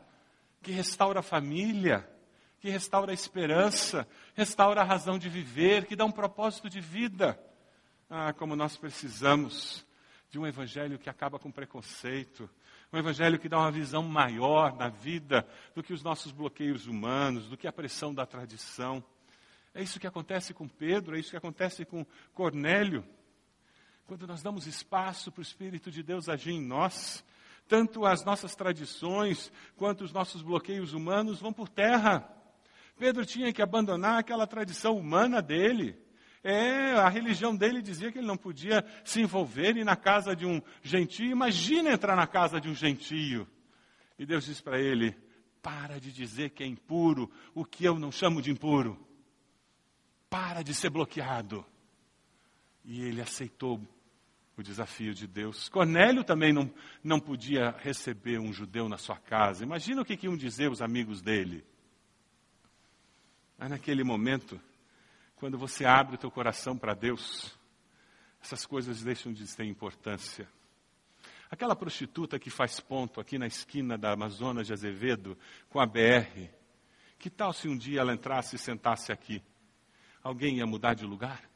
que 0.67 0.73
restaura 0.73 1.21
a 1.21 1.23
família, 1.23 2.09
que 2.59 2.69
restaura 2.69 3.13
a 3.13 3.15
esperança, 3.15 4.05
restaura 4.35 4.81
a 4.81 4.85
razão 4.85 5.17
de 5.17 5.29
viver, 5.29 5.87
que 5.87 5.95
dá 5.95 6.05
um 6.05 6.11
propósito 6.11 6.69
de 6.69 6.81
vida. 6.81 7.39
Ah, 8.09 8.33
como 8.33 8.55
nós 8.55 8.77
precisamos 8.77 9.85
de 10.31 10.39
um 10.39 10.47
evangelho 10.47 10.99
que 10.99 11.11
acaba 11.11 11.39
com 11.39 11.51
preconceito, 11.51 12.49
um 12.93 12.99
evangelho 12.99 13.39
que 13.39 13.49
dá 13.49 13.59
uma 13.59 13.71
visão 13.71 14.03
maior 14.03 14.77
na 14.77 14.89
vida 14.89 15.47
do 15.75 15.83
que 15.83 15.93
os 15.93 16.03
nossos 16.03 16.33
bloqueios 16.33 16.87
humanos, 16.87 17.49
do 17.49 17.57
que 17.57 17.67
a 17.67 17.73
pressão 17.73 18.15
da 18.15 18.25
tradição. 18.25 19.03
É 19.75 19.83
isso 19.83 19.99
que 19.99 20.07
acontece 20.07 20.55
com 20.55 20.69
Pedro, 20.69 21.17
é 21.17 21.21
isso 21.21 21.31
que 21.31 21.37
acontece 21.37 21.85
com 21.85 22.07
Cornélio. 22.33 23.05
Quando 24.07 24.27
nós 24.27 24.43
damos 24.43 24.67
espaço 24.67 25.33
para 25.33 25.41
o 25.41 25.43
Espírito 25.43 25.91
de 25.91 26.03
Deus 26.03 26.29
agir 26.29 26.53
em 26.53 26.63
nós, 26.63 27.25
Tanto 27.69 28.07
as 28.07 28.25
nossas 28.25 28.55
tradições 28.55 29.51
quanto 29.77 30.05
os 30.05 30.13
nossos 30.13 30.41
bloqueios 30.41 30.93
humanos 30.93 31.41
vão 31.41 31.53
por 31.53 31.69
terra. 31.69 32.29
Pedro 32.97 33.27
tinha 33.27 33.53
que 33.53 33.61
abandonar 33.61 34.21
aquela 34.21 34.47
tradição 34.47 34.97
humana 34.97 35.43
dele. 35.43 35.99
É, 36.43 36.93
a 36.93 37.09
religião 37.09 37.57
dele 37.57 37.83
dizia 37.83 38.13
que 38.13 38.19
ele 38.19 38.27
não 38.27 38.37
podia 38.37 38.85
se 39.05 39.21
envolver 39.21 39.77
ir 39.77 39.85
na 39.85 39.97
casa 39.97 40.35
de 40.35 40.47
um 40.47 40.63
gentio. 40.83 41.31
Imagina 41.31 41.93
entrar 41.93 42.17
na 42.17 42.27
casa 42.27 42.61
de 42.61 42.69
um 42.69 42.75
gentio. 42.75 43.49
E 44.19 44.25
Deus 44.25 44.45
diz 44.45 44.61
para 44.61 44.81
ele: 44.81 45.17
para 45.63 45.99
de 45.99 46.13
dizer 46.13 46.51
que 46.51 46.63
é 46.63 46.67
impuro 46.67 47.31
o 47.55 47.65
que 47.65 47.85
eu 47.85 47.99
não 47.99 48.13
chamo 48.13 48.41
de 48.41 48.51
impuro. 48.51 48.97
Para 50.31 50.63
de 50.63 50.73
ser 50.73 50.91
bloqueado. 50.91 51.65
E 52.85 53.03
ele 53.03 53.21
aceitou 53.21 53.81
o 54.57 54.63
desafio 54.63 55.13
de 55.13 55.27
Deus. 55.27 55.69
Cornélio 55.69 56.25
também 56.25 56.53
não, 56.53 56.73
não 57.03 57.21
podia 57.21 57.73
receber 57.79 58.39
um 58.39 58.53
judeu 58.53 58.89
na 58.89 58.97
sua 58.97 59.17
casa. 59.17 59.65
Imagina 59.65 60.03
o 60.03 60.05
que, 60.05 60.17
que 60.17 60.27
iam 60.27 60.37
dizer 60.37 60.71
os 60.71 60.81
amigos 60.81 61.21
dele. 61.21 61.65
Mas 63.59 63.71
naquele 63.71 64.05
momento, 64.05 64.61
quando 65.37 65.59
você 65.59 65.85
abre 65.85 66.17
o 66.17 66.19
teu 66.19 66.31
coração 66.31 66.77
para 66.77 66.95
Deus, 66.95 67.57
essas 68.43 68.65
coisas 68.67 69.03
deixam 69.03 69.33
de 69.33 69.47
ter 69.55 69.65
importância. 69.65 70.49
Aquela 71.51 71.77
prostituta 71.77 72.39
que 72.39 72.51
faz 72.51 72.81
ponto 72.81 73.21
aqui 73.21 73.39
na 73.39 73.47
esquina 73.47 73.97
da 73.97 74.13
Amazonas 74.13 74.67
de 74.67 74.73
Azevedo 74.73 75.39
com 75.69 75.79
a 75.79 75.87
BR, 75.87 76.49
que 77.19 77.31
tal 77.31 77.53
se 77.53 77.69
um 77.69 77.77
dia 77.77 78.01
ela 78.01 78.15
entrasse 78.15 78.57
e 78.57 78.59
sentasse 78.59 79.13
aqui? 79.13 79.43
Alguém 80.23 80.57
ia 80.59 80.67
mudar 80.67 80.95
de 80.95 81.05
lugar? 81.05 81.49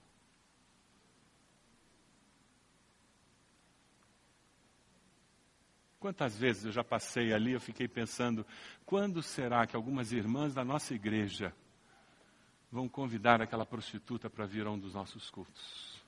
Quantas 5.99 6.38
vezes 6.38 6.64
eu 6.64 6.73
já 6.73 6.85
passei 6.85 7.33
ali, 7.33 7.53
eu 7.53 7.61
fiquei 7.61 7.88
pensando, 7.88 8.47
quando 8.87 9.23
será 9.23 9.66
que 9.66 9.77
algumas 9.77 10.12
irmãs 10.12 10.55
da 10.55 10.64
nossa 10.64 10.95
igreja 10.95 11.55
vão 12.71 12.89
convidar 12.89 13.41
aquela 13.43 13.67
prostituta 13.67 14.31
para 14.31 14.47
vir 14.47 14.67
a 14.67 14.71
um 14.71 14.79
dos 14.79 14.95
nossos 14.95 15.31
cultos? 15.31 16.01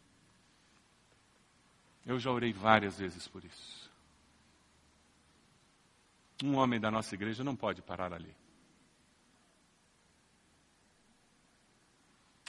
Eu 2.04 2.18
já 2.18 2.30
orei 2.30 2.52
várias 2.52 2.98
vezes 2.98 3.26
por 3.28 3.44
isso. 3.44 3.90
Um 6.42 6.56
homem 6.56 6.80
da 6.80 6.90
nossa 6.90 7.14
igreja 7.14 7.44
não 7.44 7.54
pode 7.54 7.82
parar 7.82 8.12
ali. 8.12 8.34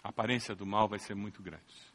A 0.04 0.10
aparência 0.10 0.56
do 0.56 0.66
mal 0.66 0.88
vai 0.88 1.00
ser 1.00 1.16
muito 1.16 1.42
grande. 1.42 1.94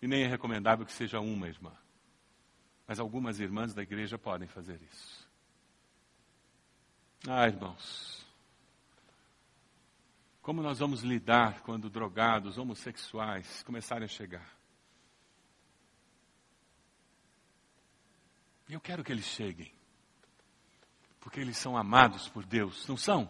E 0.00 0.06
nem 0.06 0.22
é 0.22 0.26
recomendável 0.26 0.86
que 0.86 0.92
seja 0.92 1.20
uma 1.20 1.48
irmã. 1.48 1.72
Mas 2.86 3.00
algumas 3.00 3.40
irmãs 3.40 3.74
da 3.74 3.82
igreja 3.82 4.16
podem 4.16 4.46
fazer 4.46 4.80
isso. 4.80 5.28
Ah, 7.28 7.46
irmãos. 7.46 8.25
Como 10.46 10.62
nós 10.62 10.78
vamos 10.78 11.00
lidar 11.00 11.62
quando 11.62 11.90
drogados, 11.90 12.56
homossexuais 12.56 13.64
começarem 13.64 14.04
a 14.04 14.08
chegar? 14.08 14.56
Eu 18.68 18.80
quero 18.80 19.02
que 19.02 19.10
eles 19.10 19.24
cheguem. 19.24 19.74
Porque 21.18 21.40
eles 21.40 21.56
são 21.58 21.76
amados 21.76 22.28
por 22.28 22.46
Deus, 22.46 22.86
não 22.86 22.96
são? 22.96 23.28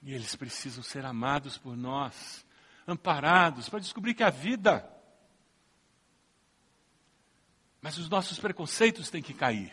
E 0.00 0.14
eles 0.14 0.36
precisam 0.36 0.84
ser 0.84 1.04
amados 1.04 1.58
por 1.58 1.76
nós, 1.76 2.46
amparados, 2.86 3.68
para 3.68 3.80
descobrir 3.80 4.14
que 4.14 4.22
a 4.22 4.30
vida 4.30 4.88
mas 7.80 7.98
os 7.98 8.08
nossos 8.08 8.38
preconceitos 8.38 9.10
têm 9.10 9.22
que 9.22 9.34
cair. 9.34 9.72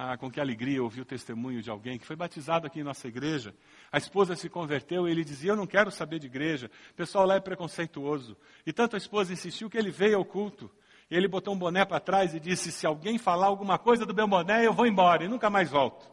Ah, 0.00 0.16
com 0.16 0.30
que 0.30 0.40
alegria 0.40 0.80
ouvi 0.80 1.00
o 1.00 1.04
testemunho 1.04 1.60
de 1.60 1.68
alguém 1.68 1.98
que 1.98 2.06
foi 2.06 2.14
batizado 2.14 2.68
aqui 2.68 2.78
em 2.78 2.84
nossa 2.84 3.08
igreja. 3.08 3.52
A 3.90 3.98
esposa 3.98 4.36
se 4.36 4.48
converteu 4.48 5.08
e 5.08 5.10
ele 5.10 5.24
dizia: 5.24 5.50
Eu 5.50 5.56
não 5.56 5.66
quero 5.66 5.90
saber 5.90 6.20
de 6.20 6.28
igreja. 6.28 6.70
O 6.92 6.94
pessoal 6.94 7.26
lá 7.26 7.34
é 7.34 7.40
preconceituoso. 7.40 8.36
E 8.64 8.72
tanto 8.72 8.94
a 8.94 8.96
esposa 8.96 9.32
insistiu 9.32 9.68
que 9.68 9.76
ele 9.76 9.90
veio 9.90 10.18
ao 10.18 10.24
culto. 10.24 10.70
E 11.10 11.16
ele 11.16 11.26
botou 11.26 11.52
um 11.52 11.58
boné 11.58 11.84
para 11.84 11.98
trás 11.98 12.32
e 12.32 12.38
disse: 12.38 12.70
Se 12.70 12.86
alguém 12.86 13.18
falar 13.18 13.48
alguma 13.48 13.76
coisa 13.76 14.06
do 14.06 14.14
meu 14.14 14.28
boné, 14.28 14.64
eu 14.64 14.72
vou 14.72 14.86
embora 14.86 15.24
e 15.24 15.28
nunca 15.28 15.50
mais 15.50 15.68
volto. 15.68 16.08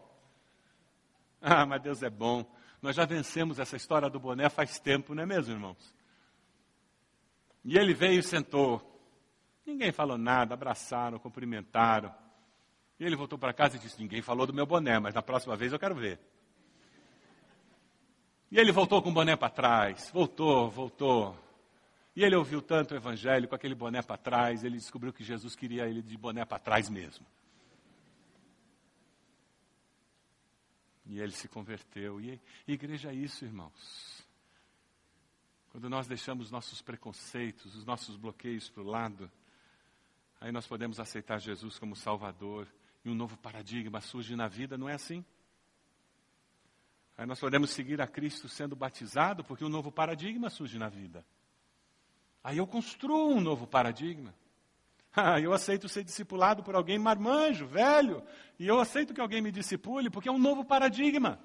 Ah, 1.39 1.63
mas 1.63 1.79
Deus 1.79 2.01
é 2.01 2.09
bom. 2.09 2.43
Nós 2.81 2.95
já 2.95 3.05
vencemos 3.05 3.59
essa 3.59 3.75
história 3.75 4.09
do 4.09 4.19
boné 4.19 4.49
faz 4.49 4.79
tempo, 4.79 5.13
não 5.13 5.21
é 5.21 5.25
mesmo, 5.27 5.53
irmãos? 5.53 5.93
E 7.63 7.77
ele 7.77 7.93
veio 7.93 8.19
e 8.19 8.23
sentou. 8.23 8.81
Ninguém 9.63 9.91
falou 9.91 10.17
nada, 10.17 10.55
abraçaram, 10.55 11.19
cumprimentaram. 11.19 12.24
E 12.99 13.03
ele 13.03 13.15
voltou 13.15 13.37
para 13.37 13.53
casa 13.53 13.75
e 13.75 13.79
disse: 13.79 13.99
Ninguém 14.01 14.21
falou 14.21 14.47
do 14.47 14.53
meu 14.53 14.65
boné, 14.65 14.99
mas 14.99 15.13
na 15.13 15.21
próxima 15.21 15.55
vez 15.55 15.73
eu 15.73 15.79
quero 15.79 15.95
ver. 15.95 16.19
E 18.51 18.57
ele 18.57 18.71
voltou 18.71 19.01
com 19.01 19.09
o 19.09 19.13
boné 19.13 19.35
para 19.35 19.49
trás, 19.49 20.09
voltou, 20.11 20.69
voltou. 20.69 21.37
E 22.15 22.23
ele 22.23 22.35
ouviu 22.35 22.61
tanto 22.61 22.93
o 22.93 22.97
evangelho 22.97 23.47
com 23.47 23.55
aquele 23.55 23.75
boné 23.75 24.01
para 24.01 24.17
trás, 24.17 24.63
ele 24.63 24.77
descobriu 24.77 25.11
que 25.11 25.23
Jesus 25.23 25.55
queria 25.55 25.85
ele 25.85 26.01
de 26.01 26.17
boné 26.17 26.45
para 26.45 26.59
trás 26.59 26.89
mesmo. 26.89 27.25
E 31.05 31.19
ele 31.19 31.33
se 31.33 31.49
converteu. 31.49 32.21
E 32.21 32.39
igreja 32.65 33.11
é 33.11 33.13
isso, 33.13 33.43
irmãos. 33.43 34.25
Quando 35.69 35.89
nós 35.89 36.07
deixamos 36.07 36.49
nossos 36.49 36.81
preconceitos, 36.81 37.75
os 37.75 37.83
nossos 37.83 38.15
bloqueios 38.15 38.69
para 38.69 38.81
o 38.81 38.85
lado, 38.85 39.29
aí 40.39 40.49
nós 40.49 40.65
podemos 40.65 41.01
aceitar 41.01 41.37
Jesus 41.37 41.77
como 41.77 41.97
Salvador 41.97 42.65
e 43.05 43.09
um 43.09 43.15
novo 43.15 43.37
paradigma 43.37 44.01
surge 44.01 44.35
na 44.35 44.47
vida, 44.47 44.77
não 44.77 44.89
é 44.89 44.95
assim? 44.95 45.23
Aí 47.15 47.25
nós 47.25 47.39
podemos 47.39 47.69
seguir 47.69 48.01
a 48.01 48.07
Cristo 48.07 48.49
sendo 48.49 48.75
batizado, 48.75 49.43
porque 49.43 49.63
um 49.63 49.69
novo 49.69 49.91
paradigma 49.91 50.49
surge 50.49 50.79
na 50.79 50.89
vida. 50.89 51.23
Aí 52.43 52.57
eu 52.57 52.67
construo 52.67 53.29
um 53.29 53.39
novo 53.39 53.67
paradigma. 53.67 54.33
Ah, 55.17 55.39
eu 55.39 55.53
aceito 55.53 55.87
ser 55.87 56.03
discipulado 56.03 56.61
por 56.61 56.75
alguém 56.75 56.99
marmanjo, 56.99 57.65
velho, 57.65 58.21
e 58.59 58.67
eu 58.67 58.81
aceito 58.81 59.13
que 59.13 59.21
alguém 59.21 59.41
me 59.41 59.49
discipule, 59.49 60.09
porque 60.09 60.27
é 60.27 60.31
um 60.31 60.37
novo 60.37 60.65
paradigma. 60.65 61.39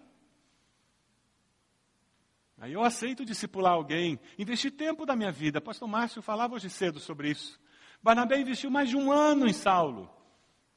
Aí 2.59 2.73
eu 2.73 2.83
aceito 2.83 3.25
discipular 3.25 3.75
alguém, 3.75 4.19
investir 4.37 4.73
tempo 4.73 5.07
da 5.07 5.15
minha 5.15 5.31
vida. 5.31 5.61
Pastor 5.61 5.87
Márcio 5.87 6.21
falava 6.21 6.57
hoje 6.57 6.69
cedo 6.69 6.99
sobre 6.99 7.31
isso. 7.31 7.61
Barnabé 8.03 8.41
investiu 8.41 8.73
mais 8.73 8.89
de 8.89 8.97
um 8.97 9.13
ano 9.13 9.47
em 9.47 9.53
Saulo. 9.53 10.11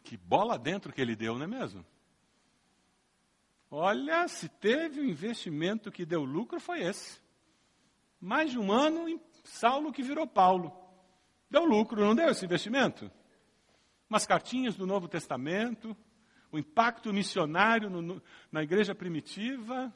Que 0.03 0.17
bola 0.17 0.57
dentro 0.57 0.91
que 0.91 1.01
ele 1.01 1.15
deu, 1.15 1.35
não 1.35 1.45
é 1.45 1.47
mesmo? 1.47 1.85
Olha, 3.71 4.27
se 4.27 4.47
teve 4.47 5.01
um 5.01 5.05
investimento 5.05 5.91
que 5.91 6.05
deu 6.05 6.23
lucro, 6.23 6.59
foi 6.59 6.83
esse. 6.83 7.19
Mais 8.19 8.51
de 8.51 8.59
um 8.59 8.71
ano 8.71 9.09
em 9.09 9.19
Saulo 9.43 9.91
que 9.91 10.03
virou 10.03 10.27
Paulo. 10.27 10.71
Deu 11.49 11.65
lucro, 11.65 12.05
não 12.05 12.13
deu 12.13 12.29
esse 12.29 12.45
investimento? 12.45 13.11
Umas 14.09 14.27
cartinhas 14.27 14.75
do 14.75 14.85
Novo 14.85 15.07
Testamento, 15.07 15.97
o 16.51 16.59
impacto 16.59 17.11
missionário 17.11 17.89
no, 17.89 18.21
na 18.51 18.61
igreja 18.61 18.93
primitiva, 18.93 19.91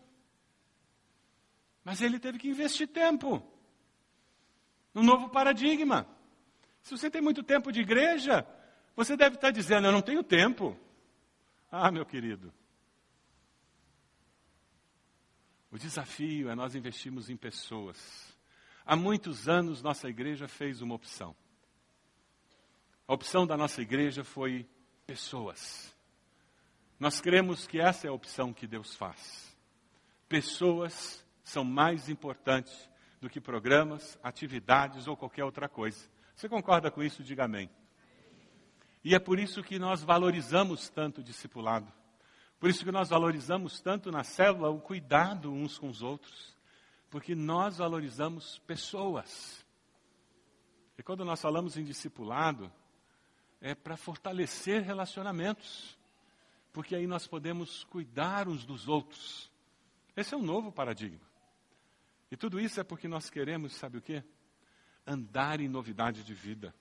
mas 1.83 2.01
ele 2.01 2.19
teve 2.19 2.39
que 2.39 2.49
investir 2.49 2.87
tempo 2.87 3.41
num 4.93 5.03
novo 5.03 5.29
paradigma. 5.29 6.07
Se 6.81 6.97
você 6.97 7.11
tem 7.11 7.21
muito 7.21 7.43
tempo 7.43 7.71
de 7.71 7.81
igreja, 7.81 8.43
você 8.97 9.15
deve 9.15 9.35
estar 9.35 9.51
dizendo: 9.51 9.87
Eu 9.87 9.91
não 9.91 10.01
tenho 10.01 10.23
tempo. 10.23 10.77
Ah, 11.71 11.91
meu 11.91 12.03
querido. 12.05 12.51
O 15.71 15.77
desafio 15.77 16.49
é 16.49 16.55
nós 16.55 16.73
investirmos 16.73 17.29
em 17.29 17.37
pessoas. 17.37 18.35
Há 18.83 18.95
muitos 18.95 19.47
anos, 19.47 19.83
nossa 19.83 20.09
igreja 20.09 20.47
fez 20.47 20.81
uma 20.81 20.95
opção. 20.95 21.35
A 23.07 23.13
opção 23.13 23.45
da 23.45 23.55
nossa 23.55 23.81
igreja 23.81 24.23
foi 24.23 24.67
pessoas. 25.05 25.93
Nós 26.99 27.21
cremos 27.21 27.67
que 27.67 27.79
essa 27.79 28.07
é 28.07 28.09
a 28.09 28.13
opção 28.13 28.51
que 28.51 28.65
Deus 28.65 28.95
faz. 28.95 29.55
Pessoas 30.27 31.23
são 31.43 31.63
mais 31.63 32.09
importantes 32.09 32.89
do 33.21 33.29
que 33.29 33.39
programas, 33.39 34.17
atividades 34.23 35.07
ou 35.07 35.15
qualquer 35.15 35.43
outra 35.43 35.69
coisa. 35.69 36.09
Você 36.35 36.49
concorda 36.49 36.89
com 36.89 37.03
isso? 37.03 37.23
Diga 37.23 37.45
amém. 37.45 37.69
E 39.03 39.15
é 39.15 39.19
por 39.19 39.39
isso 39.39 39.63
que 39.63 39.79
nós 39.79 40.03
valorizamos 40.03 40.89
tanto 40.89 41.21
o 41.21 41.23
discipulado. 41.23 41.91
Por 42.59 42.69
isso 42.69 42.83
que 42.83 42.91
nós 42.91 43.09
valorizamos 43.09 43.79
tanto 43.79 44.11
na 44.11 44.23
célula 44.23 44.69
o 44.69 44.81
cuidado 44.81 45.51
uns 45.51 45.77
com 45.77 45.89
os 45.89 46.01
outros. 46.01 46.55
Porque 47.09 47.35
nós 47.35 47.77
valorizamos 47.77 48.59
pessoas. 48.59 49.65
E 50.97 51.03
quando 51.03 51.23
nós 51.23 51.41
falamos 51.41 51.77
em 51.77 51.83
discipulado, 51.83 52.71
é 53.61 53.75
para 53.75 53.95
fortalecer 53.95 54.81
relacionamentos. 54.81 55.97
Porque 56.73 56.95
aí 56.95 57.07
nós 57.07 57.27
podemos 57.27 57.83
cuidar 57.85 58.47
uns 58.47 58.65
dos 58.65 58.87
outros. 58.87 59.51
Esse 60.15 60.33
é 60.33 60.37
um 60.37 60.43
novo 60.43 60.71
paradigma. 60.71 61.25
E 62.29 62.35
tudo 62.35 62.59
isso 62.59 62.79
é 62.79 62.83
porque 62.83 63.07
nós 63.07 63.29
queremos, 63.29 63.73
sabe 63.75 63.99
o 63.99 64.01
quê? 64.01 64.23
andar 65.07 65.61
em 65.61 65.69
novidade 65.69 66.23
de 66.23 66.33
vida. 66.33 66.75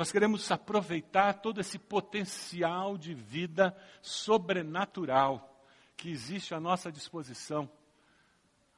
Nós 0.00 0.10
queremos 0.10 0.50
aproveitar 0.50 1.42
todo 1.42 1.60
esse 1.60 1.78
potencial 1.78 2.96
de 2.96 3.12
vida 3.12 3.76
sobrenatural 4.00 5.62
que 5.94 6.08
existe 6.08 6.54
à 6.54 6.58
nossa 6.58 6.90
disposição 6.90 7.70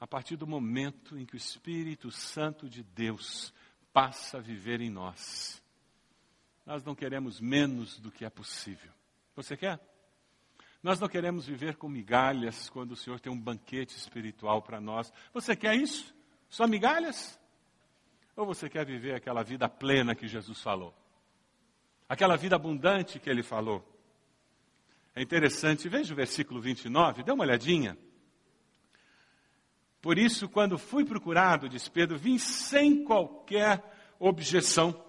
a 0.01 0.05
partir 0.05 0.35
do 0.35 0.49
momento 0.49 1.17
em 1.17 1.25
que 1.25 1.35
o 1.35 1.37
Espírito 1.37 2.11
Santo 2.11 2.69
de 2.69 2.83
Deus 2.83 3.55
passa 3.93 4.39
a 4.39 4.41
viver 4.41 4.81
em 4.81 4.91
nós. 4.91 5.63
Nós 6.67 6.83
não 6.83 6.93
queremos 6.93 7.41
menos 7.41 8.01
do 8.01 8.11
que 8.11 8.25
é 8.25 8.29
possível. 8.29 8.91
Você 9.37 9.57
quer? 9.57 9.79
Nós 10.83 10.99
não 10.99 11.07
queremos 11.07 11.47
viver 11.47 11.77
com 11.77 11.89
migalhas 11.89 12.69
quando 12.69 12.91
o 12.93 12.97
Senhor 12.97 13.21
tem 13.21 13.33
um 13.33 13.41
banquete 13.41 13.97
espiritual 13.97 14.61
para 14.61 14.81
nós. 14.81 15.13
Você 15.33 15.55
quer 15.55 15.77
isso? 15.77 16.13
Só 16.49 16.67
migalhas? 16.67 17.39
Ou 18.35 18.45
você 18.45 18.69
quer 18.69 18.85
viver 18.85 19.15
aquela 19.15 19.45
vida 19.45 19.69
plena 19.69 20.17
que 20.17 20.27
Jesus 20.27 20.61
falou? 20.61 21.01
Aquela 22.09 22.37
vida 22.37 22.57
abundante 22.57 23.19
que 23.19 23.31
ele 23.31 23.43
falou? 23.43 23.87
É 25.15 25.23
interessante, 25.23 25.89
veja 25.89 26.13
o 26.13 26.17
versículo 26.17 26.61
29, 26.61 27.23
dê 27.23 27.33
uma 27.33 27.45
olhadinha. 27.45 27.99
Por 30.01 30.19
isso, 30.19 30.49
quando 30.49 30.77
fui 30.77 31.05
procurado, 31.05 31.69
diz 31.69 31.89
Pedro, 31.89 32.19
vim 32.19 32.39
sem 32.39 33.05
qualquer 33.05 33.83
objeção. 34.19 35.01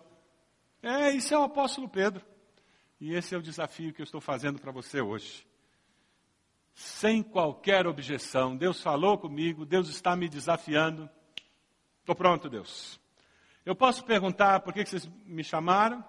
É, 0.83 1.11
isso 1.11 1.33
é 1.33 1.37
o 1.37 1.43
apóstolo 1.43 1.89
Pedro. 1.89 2.23
E 2.99 3.13
esse 3.15 3.33
é 3.33 3.37
o 3.37 3.41
desafio 3.41 3.93
que 3.93 4.01
eu 4.01 4.05
estou 4.05 4.21
fazendo 4.21 4.59
para 4.59 4.71
você 4.71 5.01
hoje. 5.01 5.47
Sem 6.75 7.23
qualquer 7.23 7.87
objeção. 7.87 8.55
Deus 8.55 8.81
falou 8.81 9.17
comigo, 9.17 9.65
Deus 9.65 9.89
está 9.89 10.15
me 10.15 10.29
desafiando. 10.29 11.09
Estou 12.01 12.15
pronto, 12.15 12.49
Deus. 12.49 12.99
Eu 13.65 13.75
posso 13.75 14.03
perguntar 14.03 14.59
por 14.59 14.73
que 14.73 14.85
vocês 14.85 15.09
me 15.25 15.43
chamaram? 15.43 16.03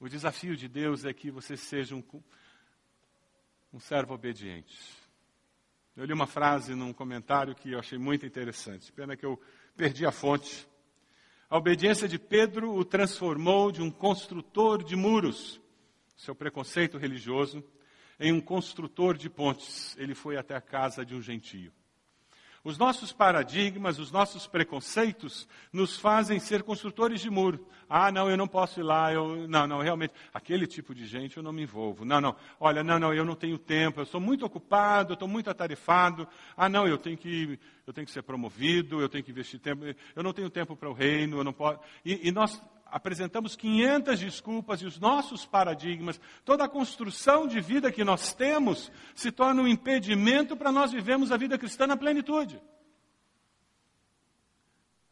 O 0.00 0.08
desafio 0.08 0.56
de 0.56 0.68
Deus 0.68 1.04
é 1.04 1.12
que 1.12 1.28
você 1.28 1.56
seja 1.56 1.96
um, 1.96 2.04
um 3.72 3.80
servo 3.80 4.14
obediente. 4.14 4.78
Eu 5.96 6.04
li 6.04 6.12
uma 6.12 6.26
frase 6.26 6.72
num 6.76 6.92
comentário 6.92 7.52
que 7.52 7.72
eu 7.72 7.80
achei 7.80 7.98
muito 7.98 8.24
interessante. 8.24 8.92
Pena 8.92 9.16
que 9.16 9.26
eu 9.26 9.40
perdi 9.76 10.06
a 10.06 10.12
fonte. 10.12 10.68
A 11.50 11.58
obediência 11.58 12.06
de 12.06 12.16
Pedro 12.16 12.76
o 12.76 12.84
transformou 12.84 13.72
de 13.72 13.82
um 13.82 13.90
construtor 13.90 14.84
de 14.84 14.94
muros, 14.94 15.60
seu 16.16 16.32
preconceito 16.32 16.96
religioso, 16.96 17.64
em 18.20 18.32
um 18.32 18.40
construtor 18.40 19.16
de 19.16 19.28
pontes. 19.28 19.96
Ele 19.98 20.14
foi 20.14 20.36
até 20.36 20.54
a 20.54 20.60
casa 20.60 21.04
de 21.04 21.16
um 21.16 21.20
gentio. 21.20 21.72
Os 22.68 22.76
nossos 22.76 23.14
paradigmas, 23.14 23.98
os 23.98 24.12
nossos 24.12 24.46
preconceitos 24.46 25.48
nos 25.72 25.98
fazem 25.98 26.38
ser 26.38 26.62
construtores 26.62 27.18
de 27.18 27.30
muro. 27.30 27.66
Ah, 27.88 28.12
não, 28.12 28.28
eu 28.28 28.36
não 28.36 28.46
posso 28.46 28.78
ir 28.78 28.82
lá, 28.82 29.10
eu, 29.10 29.48
não, 29.48 29.66
não, 29.66 29.80
realmente, 29.80 30.12
aquele 30.34 30.66
tipo 30.66 30.94
de 30.94 31.06
gente 31.06 31.38
eu 31.38 31.42
não 31.42 31.50
me 31.50 31.62
envolvo. 31.62 32.04
Não, 32.04 32.20
não, 32.20 32.36
olha, 32.60 32.84
não, 32.84 32.98
não, 32.98 33.14
eu 33.14 33.24
não 33.24 33.34
tenho 33.34 33.56
tempo, 33.56 34.02
eu 34.02 34.04
sou 34.04 34.20
muito 34.20 34.44
ocupado, 34.44 35.12
eu 35.12 35.14
estou 35.14 35.26
muito 35.26 35.48
atarefado. 35.48 36.28
Ah, 36.54 36.68
não, 36.68 36.86
eu 36.86 36.98
tenho 36.98 37.16
que, 37.16 37.58
eu 37.86 37.92
tenho 37.94 38.06
que 38.06 38.12
ser 38.12 38.22
promovido, 38.22 39.00
eu 39.00 39.08
tenho 39.08 39.24
que 39.24 39.30
investir 39.30 39.58
tempo, 39.58 39.86
eu 40.14 40.22
não 40.22 40.34
tenho 40.34 40.50
tempo 40.50 40.76
para 40.76 40.90
o 40.90 40.92
reino, 40.92 41.38
eu 41.38 41.44
não 41.44 41.54
posso. 41.54 41.80
E, 42.04 42.28
e 42.28 42.30
nós 42.30 42.62
apresentamos 42.90 43.54
500 43.56 44.18
desculpas 44.20 44.80
e 44.80 44.86
os 44.86 44.98
nossos 44.98 45.44
paradigmas, 45.44 46.20
toda 46.44 46.64
a 46.64 46.68
construção 46.68 47.46
de 47.46 47.60
vida 47.60 47.92
que 47.92 48.04
nós 48.04 48.34
temos, 48.34 48.90
se 49.14 49.30
torna 49.30 49.62
um 49.62 49.68
impedimento 49.68 50.56
para 50.56 50.72
nós 50.72 50.92
vivermos 50.92 51.30
a 51.30 51.36
vida 51.36 51.58
cristã 51.58 51.86
na 51.86 51.96
plenitude. 51.96 52.60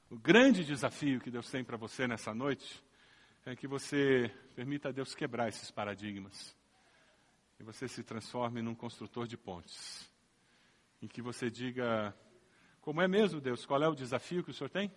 O 0.09 0.19
grande 0.19 0.65
desafio 0.65 1.21
que 1.21 1.31
Deus 1.31 1.51
tem 1.51 1.65
para 1.65 1.77
você 1.77 2.07
nessa 2.07 2.33
noite 2.33 2.83
é 3.45 3.55
que 3.55 3.67
você 3.67 4.31
permita 4.55 4.89
a 4.89 4.93
Deus 4.93 5.15
quebrar 5.15 5.49
esses 5.49 5.71
paradigmas. 5.71 6.57
E 7.59 7.63
você 7.63 7.89
se 7.89 8.03
transforme 8.03 8.61
num 8.63 8.75
construtor 8.75 9.27
de 9.27 9.37
pontes. 9.37 10.11
Em 11.01 11.09
que 11.09 11.23
você 11.23 11.51
diga: 11.51 12.15
Como 12.81 13.01
é 13.01 13.09
mesmo, 13.09 13.41
Deus? 13.41 13.65
Qual 13.65 13.83
é 13.83 13.89
o 13.89 13.95
desafio 13.95 14.45
que 14.45 14.51
o 14.51 14.55
senhor 14.55 14.71
tem? 14.71 14.93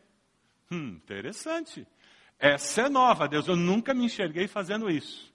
Hum, 0.71 0.89
interessante. 0.89 1.87
Essa 2.39 2.83
é 2.83 2.89
nova, 2.89 3.27
Deus. 3.27 3.47
Eu 3.47 3.57
nunca 3.57 3.93
me 3.93 4.05
enxerguei 4.05 4.47
fazendo 4.47 4.89
isso. 4.89 5.31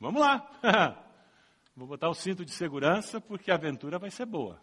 Vamos 0.00 0.20
lá. 0.20 0.48
Vou 1.76 1.86
botar 1.86 2.08
o 2.08 2.14
cinto 2.14 2.44
de 2.44 2.52
segurança 2.52 3.20
porque 3.20 3.50
a 3.50 3.54
aventura 3.54 3.98
vai 3.98 4.10
ser 4.10 4.24
boa. 4.24 4.60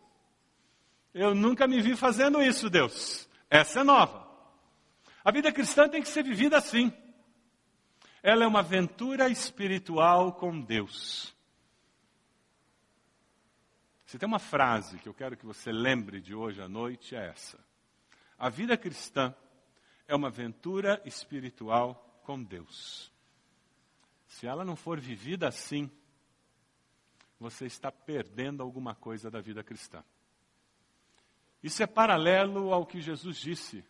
Eu 1.14 1.36
nunca 1.36 1.68
me 1.68 1.82
vi 1.82 1.96
fazendo 1.96 2.42
isso, 2.42 2.70
Deus. 2.70 3.30
Essa 3.50 3.82
é 3.82 3.84
nova. 3.84 4.28
A 5.24 5.32
vida 5.32 5.52
cristã 5.52 5.88
tem 5.88 6.02
que 6.02 6.08
ser 6.08 6.24
vivida 6.24 6.58
assim. 6.58 6.92
Ela 8.22 8.44
é 8.44 8.48
uma 8.48 8.60
aventura 8.60 9.30
espiritual 9.30 10.34
com 10.34 10.60
Deus. 10.60 11.36
Se 14.06 14.18
tem 14.18 14.28
uma 14.28 14.40
frase 14.40 14.98
que 14.98 15.08
eu 15.08 15.14
quero 15.14 15.38
que 15.38 15.46
você 15.46 15.72
lembre 15.72 16.20
de 16.20 16.34
hoje 16.34 16.62
à 16.62 16.68
noite, 16.68 17.16
é 17.16 17.28
essa. 17.28 17.60
A 18.38 18.50
vida 18.50 18.76
cristã 18.76 19.36
é 20.10 20.16
uma 20.16 20.30
aventura 20.30 21.00
espiritual 21.06 22.20
com 22.24 22.44
Deus. 22.44 23.12
Se 24.28 24.48
ela 24.48 24.66
não 24.66 24.76
for 24.76 25.00
vivida 25.00 25.48
assim, 25.48 25.90
você 27.40 27.68
está 27.68 27.92
perdendo 27.92 28.64
alguma 28.64 28.96
coisa 28.96 29.30
da 29.30 29.40
vida 29.40 29.64
cristã. 29.64 30.04
Isso 31.62 31.84
é 31.84 31.88
paralelo 31.88 32.74
ao 32.74 32.88
que 32.88 33.00
Jesus 33.00 33.38
disse, 33.38 33.86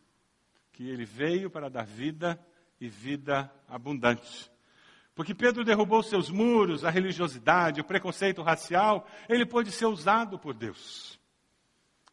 que 0.74 0.90
ele 0.90 1.06
veio 1.06 1.50
para 1.50 1.70
dar 1.70 1.86
vida 1.86 2.38
e 2.82 2.90
vida 2.90 3.50
abundante. 3.66 4.52
Porque 5.16 5.34
Pedro 5.34 5.64
derrubou 5.64 6.04
seus 6.04 6.30
muros, 6.30 6.84
a 6.84 6.90
religiosidade, 6.90 7.80
o 7.80 7.86
preconceito 7.86 8.42
racial, 8.42 9.08
ele 9.30 9.46
pôde 9.46 9.72
ser 9.72 9.86
usado 9.86 10.38
por 10.38 10.54
Deus. 10.54 11.18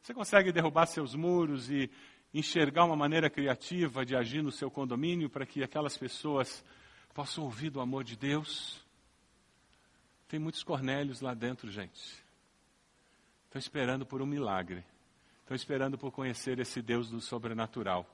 Você 0.00 0.14
consegue 0.14 0.52
derrubar 0.52 0.86
seus 0.86 1.12
muros 1.16 1.68
e, 1.68 1.90
enxergar 2.38 2.84
uma 2.84 2.96
maneira 2.96 3.30
criativa 3.30 4.04
de 4.04 4.14
agir 4.14 4.42
no 4.42 4.52
seu 4.52 4.70
condomínio 4.70 5.30
para 5.30 5.46
que 5.46 5.62
aquelas 5.62 5.96
pessoas 5.96 6.62
possam 7.14 7.44
ouvir 7.44 7.70
do 7.70 7.80
amor 7.80 8.04
de 8.04 8.14
Deus. 8.14 8.78
Tem 10.28 10.38
muitos 10.38 10.62
Cornélios 10.62 11.22
lá 11.22 11.32
dentro, 11.32 11.70
gente. 11.70 12.22
Estão 13.46 13.58
esperando 13.58 14.04
por 14.04 14.20
um 14.20 14.26
milagre. 14.26 14.84
Estão 15.40 15.54
esperando 15.54 15.96
por 15.96 16.12
conhecer 16.12 16.58
esse 16.58 16.82
Deus 16.82 17.08
do 17.08 17.22
sobrenatural. 17.22 18.06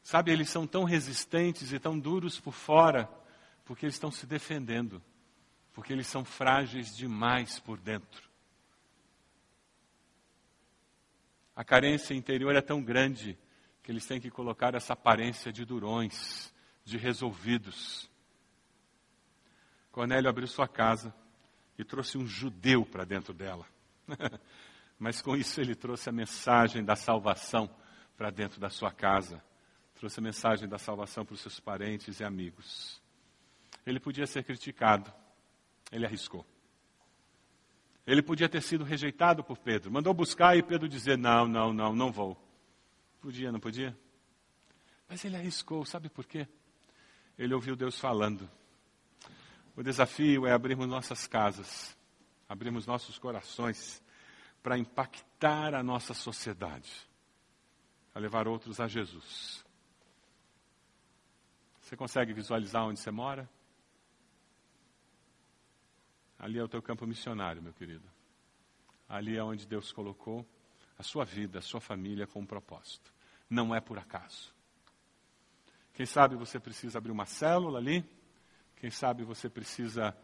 Sabe, 0.00 0.30
eles 0.30 0.48
são 0.48 0.64
tão 0.64 0.84
resistentes 0.84 1.72
e 1.72 1.78
tão 1.80 1.98
duros 1.98 2.38
por 2.38 2.52
fora, 2.52 3.10
porque 3.64 3.84
eles 3.84 3.96
estão 3.96 4.12
se 4.12 4.26
defendendo, 4.26 5.02
porque 5.72 5.92
eles 5.92 6.06
são 6.06 6.24
frágeis 6.24 6.96
demais 6.96 7.58
por 7.58 7.80
dentro. 7.80 8.27
A 11.58 11.64
carência 11.64 12.14
interior 12.14 12.54
é 12.54 12.60
tão 12.60 12.80
grande 12.80 13.36
que 13.82 13.90
eles 13.90 14.06
têm 14.06 14.20
que 14.20 14.30
colocar 14.30 14.76
essa 14.76 14.92
aparência 14.92 15.52
de 15.52 15.64
durões, 15.64 16.54
de 16.84 16.96
resolvidos. 16.96 18.08
Cornélio 19.90 20.30
abriu 20.30 20.46
sua 20.46 20.68
casa 20.68 21.12
e 21.76 21.82
trouxe 21.82 22.16
um 22.16 22.24
judeu 22.24 22.86
para 22.86 23.04
dentro 23.04 23.34
dela. 23.34 23.66
Mas 25.00 25.20
com 25.20 25.36
isso 25.36 25.60
ele 25.60 25.74
trouxe 25.74 26.08
a 26.08 26.12
mensagem 26.12 26.84
da 26.84 26.94
salvação 26.94 27.68
para 28.16 28.30
dentro 28.30 28.60
da 28.60 28.70
sua 28.70 28.92
casa. 28.92 29.42
Trouxe 29.96 30.20
a 30.20 30.22
mensagem 30.22 30.68
da 30.68 30.78
salvação 30.78 31.24
para 31.24 31.34
os 31.34 31.40
seus 31.40 31.58
parentes 31.58 32.20
e 32.20 32.24
amigos. 32.24 33.02
Ele 33.84 33.98
podia 33.98 34.28
ser 34.28 34.44
criticado, 34.44 35.12
ele 35.90 36.06
arriscou. 36.06 36.46
Ele 38.08 38.22
podia 38.22 38.48
ter 38.48 38.62
sido 38.62 38.84
rejeitado 38.84 39.44
por 39.44 39.58
Pedro. 39.58 39.92
Mandou 39.92 40.14
buscar 40.14 40.56
e 40.56 40.62
Pedro 40.62 40.88
dizer: 40.88 41.18
Não, 41.18 41.46
não, 41.46 41.74
não, 41.74 41.94
não 41.94 42.10
vou. 42.10 42.42
Podia, 43.20 43.52
não 43.52 43.60
podia? 43.60 43.94
Mas 45.06 45.22
ele 45.26 45.36
arriscou, 45.36 45.84
sabe 45.84 46.08
por 46.08 46.24
quê? 46.24 46.48
Ele 47.38 47.52
ouviu 47.52 47.76
Deus 47.76 48.00
falando. 48.00 48.50
O 49.76 49.82
desafio 49.82 50.46
é 50.46 50.52
abrirmos 50.52 50.88
nossas 50.88 51.26
casas, 51.26 51.94
abrirmos 52.48 52.86
nossos 52.86 53.18
corações 53.18 54.02
para 54.62 54.78
impactar 54.78 55.74
a 55.74 55.82
nossa 55.82 56.14
sociedade, 56.14 56.90
a 58.14 58.18
levar 58.18 58.48
outros 58.48 58.80
a 58.80 58.88
Jesus. 58.88 59.62
Você 61.82 61.94
consegue 61.94 62.32
visualizar 62.32 62.86
onde 62.86 63.00
você 63.00 63.10
mora? 63.10 63.46
Ali 66.38 66.58
é 66.58 66.62
o 66.62 66.68
teu 66.68 66.80
campo 66.80 67.06
missionário, 67.06 67.62
meu 67.62 67.72
querido. 67.72 68.04
Ali 69.08 69.36
é 69.36 69.42
onde 69.42 69.66
Deus 69.66 69.90
colocou 69.90 70.46
a 70.98 71.02
sua 71.02 71.24
vida, 71.24 71.58
a 71.58 71.62
sua 71.62 71.80
família 71.80 72.26
com 72.26 72.40
um 72.40 72.46
propósito. 72.46 73.12
Não 73.48 73.74
é 73.74 73.80
por 73.80 73.98
acaso. 73.98 74.54
Quem 75.94 76.06
sabe 76.06 76.36
você 76.36 76.60
precisa 76.60 76.98
abrir 76.98 77.10
uma 77.10 77.26
célula 77.26 77.78
ali? 77.78 78.04
Quem 78.76 78.90
sabe 78.90 79.24
você 79.24 79.48
precisa 79.48 80.16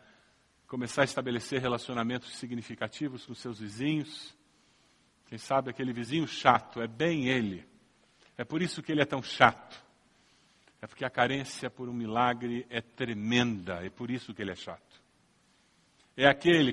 começar 0.68 1.02
a 1.02 1.04
estabelecer 1.04 1.60
relacionamentos 1.60 2.36
significativos 2.36 3.26
com 3.26 3.34
seus 3.34 3.58
vizinhos? 3.58 4.36
Quem 5.26 5.38
sabe 5.38 5.70
aquele 5.70 5.92
vizinho 5.92 6.28
chato 6.28 6.80
é 6.80 6.86
bem 6.86 7.28
ele. 7.28 7.66
É 8.36 8.44
por 8.44 8.62
isso 8.62 8.82
que 8.82 8.92
ele 8.92 9.02
é 9.02 9.04
tão 9.04 9.22
chato. 9.22 9.82
É 10.80 10.86
porque 10.86 11.04
a 11.04 11.10
carência 11.10 11.70
por 11.70 11.88
um 11.88 11.94
milagre 11.94 12.66
é 12.68 12.80
tremenda, 12.80 13.84
é 13.84 13.88
por 13.88 14.10
isso 14.10 14.34
que 14.34 14.42
ele 14.42 14.52
é 14.52 14.56
chato. 14.56 14.93
É 16.16 16.26
aquele 16.28 16.72